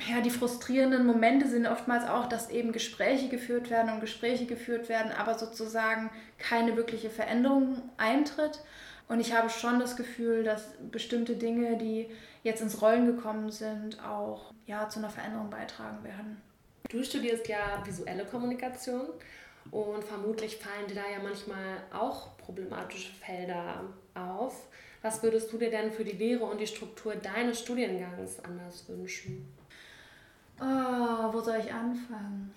ja, 0.08 0.22
die 0.22 0.30
frustrierenden 0.30 1.06
Momente 1.06 1.50
sind 1.50 1.68
oftmals 1.68 2.08
auch, 2.08 2.30
dass 2.30 2.50
eben 2.50 2.72
Gespräche 2.72 3.28
geführt 3.28 3.70
werden 3.70 3.92
und 3.92 4.00
Gespräche 4.00 4.46
geführt 4.46 4.88
werden, 4.88 5.12
aber 5.12 5.38
sozusagen 5.38 6.10
keine 6.38 6.78
wirkliche 6.78 7.10
Veränderung 7.10 7.82
eintritt. 7.98 8.62
Und 9.10 9.20
ich 9.20 9.36
habe 9.36 9.50
schon 9.50 9.82
das 9.82 9.98
Gefühl, 9.98 10.46
dass 10.46 10.78
bestimmte 10.92 11.36
Dinge, 11.36 11.78
die 11.78 12.10
jetzt 12.44 12.62
ins 12.62 12.82
Rollen 12.82 13.06
gekommen 13.06 13.52
sind, 13.52 14.02
auch 14.02 14.54
ja, 14.66 14.88
zu 14.88 15.00
einer 15.00 15.10
Veränderung 15.10 15.50
beitragen 15.50 16.06
werden. 16.06 16.42
Du 16.90 17.04
studierst 17.04 17.48
ja 17.48 17.84
visuelle 17.86 18.26
Kommunikation 18.26 19.10
und 19.70 20.04
vermutlich 20.04 20.58
fallen 20.58 20.88
dir 20.88 20.96
da 20.96 21.10
ja 21.10 21.20
manchmal 21.22 21.84
auch 21.94 22.36
problematische 22.38 23.14
Felder 23.14 23.84
auf. 24.16 24.68
Was 25.04 25.22
würdest 25.22 25.54
du 25.54 25.60
dir 25.60 25.70
denn 25.70 25.92
für 25.92 26.04
die 26.04 26.18
Lehre 26.18 26.44
und 26.46 26.60
die 26.60 26.66
Struktur 26.66 27.16
deines 27.16 27.60
Studiengangs 27.60 28.44
anders 28.44 28.90
wünschen? 28.90 29.54
Oh, 30.60 31.32
wo 31.32 31.40
soll 31.42 31.60
ich 31.60 31.72
anfangen? 31.72 32.54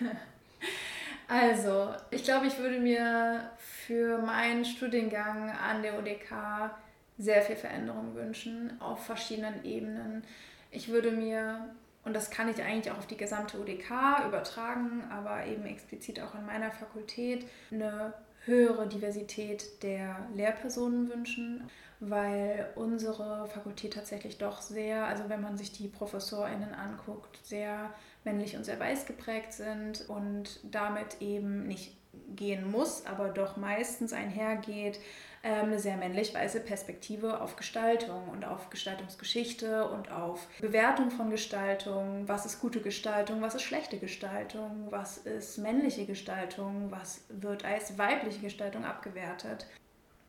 also, 1.28 1.94
ich 2.10 2.24
glaube, 2.24 2.46
ich 2.46 2.58
würde 2.58 2.80
mir 2.80 3.50
für 3.58 4.16
meinen 4.16 4.64
Studiengang 4.64 5.50
an 5.50 5.82
der 5.82 5.98
ODK 5.98 6.70
sehr 7.18 7.42
viel 7.42 7.56
Veränderung 7.56 8.14
wünschen 8.14 8.80
auf 8.80 9.04
verschiedenen 9.04 9.62
Ebenen. 9.62 10.24
Ich 10.70 10.88
würde 10.88 11.10
mir 11.10 11.68
und 12.08 12.14
das 12.14 12.30
kann 12.30 12.48
ich 12.48 12.62
eigentlich 12.62 12.90
auch 12.90 12.96
auf 12.96 13.06
die 13.06 13.18
gesamte 13.18 13.60
UDK 13.60 14.24
übertragen, 14.26 15.04
aber 15.10 15.46
eben 15.46 15.66
explizit 15.66 16.20
auch 16.20 16.34
in 16.34 16.46
meiner 16.46 16.70
Fakultät 16.70 17.46
eine 17.70 18.14
höhere 18.46 18.88
Diversität 18.88 19.82
der 19.82 20.26
Lehrpersonen 20.34 21.10
wünschen, 21.10 21.68
weil 22.00 22.70
unsere 22.76 23.46
Fakultät 23.48 23.92
tatsächlich 23.92 24.38
doch 24.38 24.62
sehr, 24.62 25.04
also 25.04 25.28
wenn 25.28 25.42
man 25.42 25.58
sich 25.58 25.70
die 25.70 25.86
ProfessorInnen 25.88 26.72
anguckt, 26.72 27.38
sehr 27.44 27.90
männlich 28.24 28.56
und 28.56 28.64
sehr 28.64 28.80
weiß 28.80 29.04
geprägt 29.04 29.52
sind 29.52 30.08
und 30.08 30.60
damit 30.62 31.20
eben 31.20 31.66
nicht 31.66 31.94
gehen 32.34 32.70
muss, 32.70 33.04
aber 33.04 33.28
doch 33.28 33.58
meistens 33.58 34.14
einhergeht, 34.14 34.98
eine 35.42 35.78
sehr 35.78 35.96
männlich-weiße 35.96 36.60
Perspektive 36.60 37.40
auf 37.40 37.56
Gestaltung 37.56 38.28
und 38.28 38.44
auf 38.44 38.70
Gestaltungsgeschichte 38.70 39.88
und 39.88 40.10
auf 40.10 40.46
Bewertung 40.60 41.10
von 41.10 41.30
Gestaltung. 41.30 42.24
Was 42.26 42.46
ist 42.46 42.60
gute 42.60 42.80
Gestaltung, 42.80 43.40
was 43.40 43.54
ist 43.54 43.62
schlechte 43.62 43.98
Gestaltung, 43.98 44.88
was 44.90 45.18
ist 45.18 45.58
männliche 45.58 46.06
Gestaltung, 46.06 46.90
was 46.90 47.22
wird 47.28 47.64
als 47.64 47.98
weibliche 47.98 48.40
Gestaltung 48.40 48.84
abgewertet. 48.84 49.66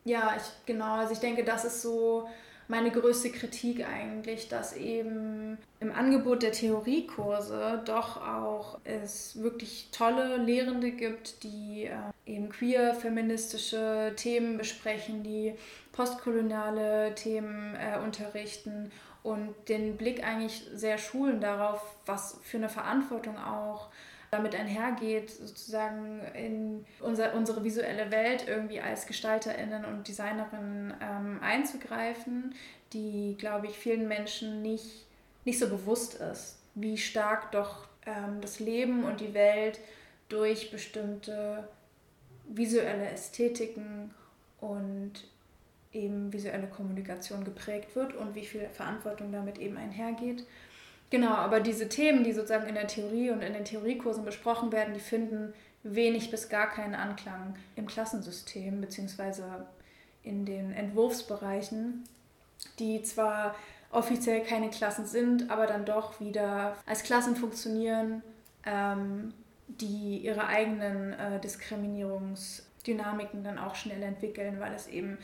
Ja, 0.04 0.34
ich, 0.36 0.66
genau, 0.66 0.94
also 0.94 1.12
ich 1.12 1.20
denke, 1.20 1.44
das 1.44 1.64
ist 1.64 1.82
so 1.82 2.28
meine 2.70 2.92
größte 2.92 3.30
Kritik 3.30 3.84
eigentlich, 3.84 4.48
dass 4.48 4.76
eben 4.76 5.58
im 5.80 5.92
Angebot 5.92 6.44
der 6.44 6.52
Theoriekurse 6.52 7.82
doch 7.84 8.16
auch 8.16 8.78
es 8.84 9.42
wirklich 9.42 9.88
tolle 9.90 10.36
Lehrende 10.36 10.92
gibt, 10.92 11.42
die 11.42 11.86
äh, 11.86 12.32
eben 12.32 12.48
queer 12.48 12.94
feministische 12.94 14.12
Themen 14.14 14.56
besprechen, 14.56 15.24
die 15.24 15.54
postkoloniale 15.90 17.12
Themen 17.16 17.74
äh, 17.74 17.98
unterrichten 17.98 18.92
und 19.24 19.52
den 19.68 19.96
Blick 19.96 20.24
eigentlich 20.24 20.64
sehr 20.72 20.96
schulen 20.96 21.40
darauf, 21.40 21.82
was 22.06 22.38
für 22.42 22.58
eine 22.58 22.68
Verantwortung 22.68 23.36
auch 23.36 23.88
damit 24.30 24.54
einhergeht, 24.54 25.30
sozusagen 25.30 26.20
in 26.34 26.84
unser, 27.00 27.34
unsere 27.34 27.64
visuelle 27.64 28.10
Welt 28.12 28.46
irgendwie 28.46 28.80
als 28.80 29.06
GestalterInnen 29.06 29.84
und 29.84 30.06
Designerinnen 30.06 30.94
ähm, 31.02 31.38
einzugreifen, 31.42 32.54
die, 32.92 33.36
glaube 33.38 33.66
ich, 33.66 33.76
vielen 33.76 34.06
Menschen 34.06 34.62
nicht, 34.62 35.06
nicht 35.44 35.58
so 35.58 35.68
bewusst 35.68 36.14
ist, 36.14 36.58
wie 36.76 36.96
stark 36.96 37.50
doch 37.50 37.88
ähm, 38.06 38.40
das 38.40 38.60
Leben 38.60 39.04
und 39.04 39.20
die 39.20 39.34
Welt 39.34 39.80
durch 40.28 40.70
bestimmte 40.70 41.68
visuelle 42.46 43.10
Ästhetiken 43.10 44.14
und 44.60 45.12
eben 45.92 46.32
visuelle 46.32 46.68
Kommunikation 46.68 47.44
geprägt 47.44 47.96
wird 47.96 48.14
und 48.14 48.36
wie 48.36 48.44
viel 48.44 48.68
Verantwortung 48.68 49.32
damit 49.32 49.58
eben 49.58 49.76
einhergeht. 49.76 50.46
Genau, 51.10 51.32
aber 51.32 51.60
diese 51.60 51.88
Themen, 51.88 52.22
die 52.22 52.32
sozusagen 52.32 52.68
in 52.68 52.76
der 52.76 52.86
Theorie 52.86 53.30
und 53.30 53.42
in 53.42 53.52
den 53.52 53.64
Theoriekursen 53.64 54.24
besprochen 54.24 54.70
werden, 54.70 54.94
die 54.94 55.00
finden 55.00 55.52
wenig 55.82 56.30
bis 56.30 56.48
gar 56.48 56.70
keinen 56.70 56.94
Anklang 56.94 57.56
im 57.74 57.86
Klassensystem 57.86 58.80
beziehungsweise 58.80 59.66
in 60.22 60.46
den 60.46 60.72
Entwurfsbereichen, 60.72 62.04
die 62.78 63.02
zwar 63.02 63.56
offiziell 63.90 64.42
keine 64.42 64.70
Klassen 64.70 65.04
sind, 65.04 65.50
aber 65.50 65.66
dann 65.66 65.84
doch 65.84 66.20
wieder 66.20 66.76
als 66.86 67.02
Klassen 67.02 67.34
funktionieren, 67.34 68.22
ähm, 68.64 69.34
die 69.66 70.18
ihre 70.18 70.46
eigenen 70.46 71.14
äh, 71.14 71.40
Diskriminierungsdynamiken 71.40 73.42
dann 73.42 73.58
auch 73.58 73.74
schnell 73.74 74.02
entwickeln, 74.02 74.60
weil 74.60 74.74
es 74.74 74.86
eben 74.86 75.18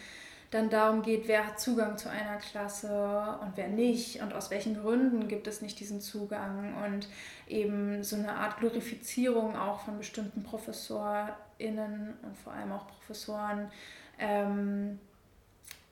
dann 0.50 0.70
darum 0.70 1.02
geht, 1.02 1.26
wer 1.28 1.46
hat 1.46 1.60
Zugang 1.60 1.98
zu 1.98 2.08
einer 2.08 2.36
Klasse 2.36 3.38
und 3.42 3.56
wer 3.56 3.68
nicht 3.68 4.22
und 4.22 4.32
aus 4.32 4.50
welchen 4.50 4.80
Gründen 4.80 5.28
gibt 5.28 5.46
es 5.46 5.60
nicht 5.60 5.78
diesen 5.80 6.00
Zugang 6.00 6.74
und 6.84 7.08
eben 7.48 8.02
so 8.04 8.16
eine 8.16 8.34
Art 8.34 8.58
Glorifizierung 8.58 9.56
auch 9.56 9.80
von 9.80 9.98
bestimmten 9.98 10.42
ProfessorInnen 10.42 12.14
und 12.22 12.38
vor 12.38 12.52
allem 12.52 12.72
auch 12.72 12.86
Professoren, 12.86 13.70
ähm, 14.18 14.98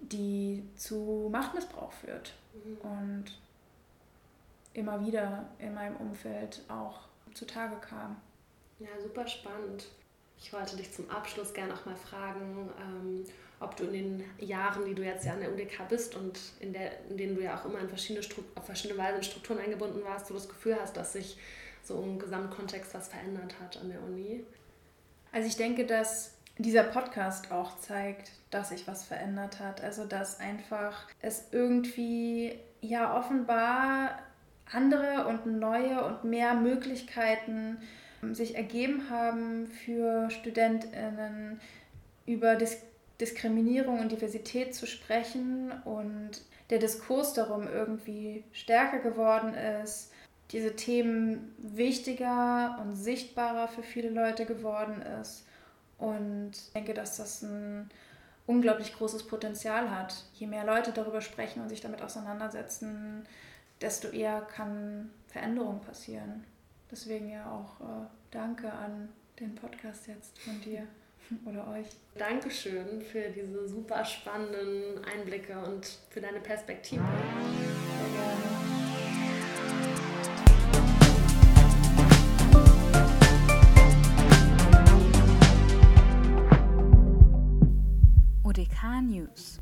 die 0.00 0.62
zu 0.76 1.28
Machtmissbrauch 1.32 1.92
führt 1.92 2.34
mhm. 2.52 2.76
und 2.90 3.24
immer 4.74 5.04
wieder 5.04 5.46
in 5.58 5.74
meinem 5.74 5.96
Umfeld 5.96 6.62
auch 6.68 7.00
zutage 7.32 7.76
kam. 7.76 8.16
Ja, 8.78 8.88
super 9.02 9.26
spannend. 9.26 9.86
Ich 10.38 10.52
wollte 10.52 10.76
dich 10.76 10.92
zum 10.92 11.08
Abschluss 11.10 11.54
gerne 11.54 11.74
auch 11.74 11.86
mal 11.86 11.96
fragen, 11.96 12.68
ähm, 12.80 13.24
ob 13.60 13.76
du 13.76 13.84
in 13.84 13.92
den 13.92 14.24
Jahren, 14.38 14.84
die 14.84 14.94
du 14.94 15.02
jetzt 15.02 15.24
ja 15.24 15.32
an 15.32 15.40
der 15.40 15.52
UDK 15.52 15.88
bist 15.88 16.14
und 16.14 16.38
in, 16.60 16.72
der, 16.72 17.04
in 17.08 17.16
denen 17.16 17.36
du 17.36 17.42
ja 17.42 17.58
auch 17.58 17.64
immer 17.64 17.78
in 17.78 17.88
verschiedene 17.88 18.24
auf 18.54 18.66
verschiedene 18.66 18.98
Weise 18.98 19.18
in 19.18 19.22
Strukturen 19.22 19.58
eingebunden 19.58 20.02
warst, 20.04 20.28
du 20.28 20.34
das 20.34 20.48
Gefühl 20.48 20.76
hast, 20.80 20.96
dass 20.96 21.12
sich 21.12 21.38
so 21.82 22.02
im 22.02 22.18
Gesamtkontext 22.18 22.94
was 22.94 23.08
verändert 23.08 23.54
hat 23.60 23.76
an 23.78 23.90
der 23.90 24.02
Uni? 24.02 24.44
Also 25.32 25.48
ich 25.48 25.56
denke, 25.56 25.86
dass 25.86 26.34
dieser 26.58 26.84
Podcast 26.84 27.50
auch 27.50 27.78
zeigt, 27.78 28.30
dass 28.50 28.68
sich 28.68 28.86
was 28.86 29.04
verändert 29.04 29.60
hat. 29.60 29.82
Also 29.82 30.04
dass 30.04 30.40
einfach 30.40 31.08
es 31.20 31.48
irgendwie 31.52 32.58
ja 32.80 33.18
offenbar 33.18 34.18
andere 34.70 35.26
und 35.26 35.46
neue 35.58 36.04
und 36.04 36.24
mehr 36.24 36.54
Möglichkeiten 36.54 37.78
sich 38.32 38.54
ergeben 38.54 39.10
haben 39.10 39.66
für 39.66 40.30
Studentinnen 40.30 41.60
über 42.26 42.54
Dis 42.56 42.78
Diskriminierung 43.20 44.00
und 44.00 44.12
Diversität 44.12 44.74
zu 44.74 44.86
sprechen 44.86 45.72
und 45.84 46.42
der 46.70 46.78
Diskurs 46.78 47.34
darum 47.34 47.68
irgendwie 47.68 48.44
stärker 48.52 48.98
geworden 48.98 49.54
ist, 49.54 50.10
diese 50.50 50.76
Themen 50.76 51.54
wichtiger 51.58 52.78
und 52.82 52.96
sichtbarer 52.96 53.68
für 53.68 53.82
viele 53.82 54.10
Leute 54.10 54.46
geworden 54.46 55.02
ist. 55.20 55.46
Und 55.98 56.52
ich 56.52 56.72
denke, 56.72 56.94
dass 56.94 57.16
das 57.16 57.42
ein 57.42 57.88
unglaublich 58.46 58.94
großes 58.94 59.26
Potenzial 59.26 59.90
hat. 59.90 60.24
Je 60.34 60.46
mehr 60.46 60.64
Leute 60.64 60.92
darüber 60.92 61.20
sprechen 61.20 61.62
und 61.62 61.68
sich 61.68 61.80
damit 61.80 62.02
auseinandersetzen, 62.02 63.24
desto 63.80 64.08
eher 64.08 64.42
kann 64.42 65.10
Veränderung 65.28 65.80
passieren. 65.80 66.44
Deswegen 66.90 67.30
ja 67.30 67.50
auch 67.50 67.80
äh, 67.80 68.06
danke 68.30 68.72
an 68.72 69.08
den 69.40 69.54
Podcast 69.54 70.06
jetzt 70.06 70.38
von 70.38 70.60
dir 70.60 70.86
oder 71.44 71.68
euch. 71.68 71.86
Dankeschön 72.16 73.02
für 73.02 73.30
diese 73.30 73.68
super 73.68 74.04
spannenden 74.04 75.04
Einblicke 75.04 75.58
und 75.58 75.98
für 76.10 76.20
deine 76.20 76.40
Perspektive. 76.40 77.02
Sehr 77.02 78.10
gerne. 78.16 78.74
UDK 88.44 89.02
News. 89.02 89.60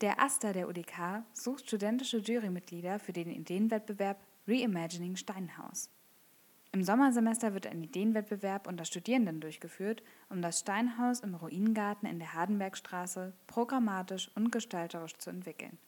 Der 0.00 0.20
AStA 0.20 0.52
der 0.52 0.68
UDK 0.68 1.24
sucht 1.34 1.66
studentische 1.66 2.18
Jurymitglieder 2.18 2.98
für 2.98 3.12
den 3.12 3.30
Ideenwettbewerb 3.30 4.18
Reimagining 4.46 5.16
Steinhaus. 5.16 5.90
Im 6.72 6.84
Sommersemester 6.84 7.52
wird 7.52 7.66
ein 7.66 7.82
Ideenwettbewerb 7.82 8.68
unter 8.68 8.84
Studierenden 8.84 9.40
durchgeführt, 9.40 10.04
um 10.28 10.40
das 10.40 10.60
Steinhaus 10.60 11.18
im 11.20 11.34
Ruinengarten 11.34 12.08
in 12.08 12.20
der 12.20 12.32
Hardenbergstraße 12.34 13.32
programmatisch 13.48 14.30
und 14.36 14.52
gestalterisch 14.52 15.16
zu 15.18 15.30
entwickeln. 15.30 15.78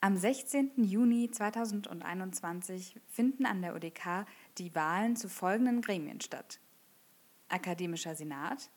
Am 0.00 0.16
16. 0.16 0.82
Juni 0.82 1.30
2021 1.30 2.98
finden 3.06 3.44
an 3.44 3.60
der 3.60 3.76
UDK 3.76 4.24
die 4.56 4.74
Wahlen 4.74 5.16
zu 5.16 5.28
folgenden 5.28 5.82
Gremien 5.82 6.22
statt. 6.22 6.60
Akademischer 7.48 8.14
Senat, 8.14 8.70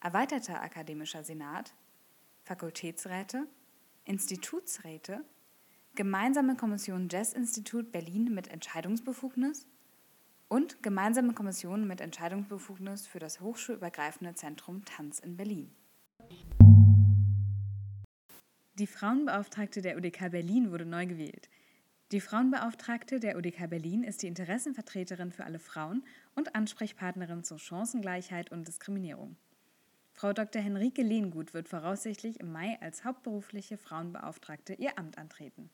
Erweiterter 0.00 0.60
Akademischer 0.60 1.22
Senat, 1.22 1.76
Fakultätsräte, 2.42 3.46
Institutsräte, 4.08 5.22
Gemeinsame 5.94 6.56
Kommission 6.56 7.08
Jazz-Institut 7.10 7.92
Berlin 7.92 8.32
mit 8.32 8.48
Entscheidungsbefugnis 8.48 9.66
und 10.48 10.82
Gemeinsame 10.82 11.34
Kommission 11.34 11.86
mit 11.86 12.00
Entscheidungsbefugnis 12.00 13.06
für 13.06 13.18
das 13.18 13.42
hochschulübergreifende 13.42 14.34
Zentrum 14.34 14.82
Tanz 14.86 15.18
in 15.18 15.36
Berlin. 15.36 15.70
Die 18.78 18.86
Frauenbeauftragte 18.86 19.82
der 19.82 19.98
UDK 19.98 20.30
Berlin 20.30 20.70
wurde 20.70 20.86
neu 20.86 21.04
gewählt. 21.04 21.50
Die 22.10 22.22
Frauenbeauftragte 22.22 23.20
der 23.20 23.36
UDK 23.36 23.68
Berlin 23.68 24.04
ist 24.04 24.22
die 24.22 24.28
Interessenvertreterin 24.28 25.32
für 25.32 25.44
alle 25.44 25.58
Frauen 25.58 26.02
und 26.34 26.54
Ansprechpartnerin 26.54 27.44
zur 27.44 27.58
Chancengleichheit 27.58 28.52
und 28.52 28.66
Diskriminierung. 28.66 29.36
Frau 30.18 30.32
Dr. 30.32 30.60
Henrike 30.60 31.02
Lehngut 31.02 31.54
wird 31.54 31.68
voraussichtlich 31.68 32.40
im 32.40 32.50
Mai 32.50 32.76
als 32.80 33.04
hauptberufliche 33.04 33.78
Frauenbeauftragte 33.78 34.74
ihr 34.74 34.98
Amt 34.98 35.16
antreten. 35.16 35.70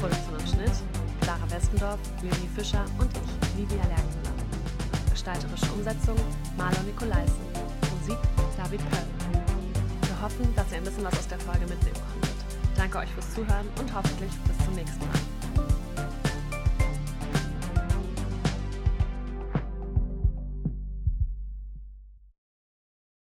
Produktion 0.00 0.36
und 0.38 0.48
Schnitt 0.48 0.72
Clara 1.20 1.50
Westendorf, 1.50 1.98
Leonie 2.22 2.48
Fischer 2.56 2.82
und 2.98 3.10
ich, 3.12 3.58
Livia 3.58 3.84
Lergenmüller. 3.84 4.32
Gestalterische 5.10 5.70
Umsetzung 5.70 6.16
Marlon 6.56 6.86
Nikolaisen. 6.86 7.44
Musik 8.00 8.16
David 8.56 8.80
Pöll. 8.88 9.04
Wir 10.00 10.22
hoffen, 10.22 10.54
dass 10.56 10.70
ihr 10.70 10.78
ein 10.78 10.84
bisschen 10.84 11.04
was 11.04 11.18
aus 11.18 11.28
der 11.28 11.40
Folge 11.40 11.66
mitnehmen 11.66 12.00
konntet. 12.10 12.36
Danke 12.74 12.96
euch 12.96 13.10
fürs 13.10 13.34
Zuhören 13.34 13.68
und 13.78 13.94
hoffentlich 13.94 14.32
bis 14.48 14.66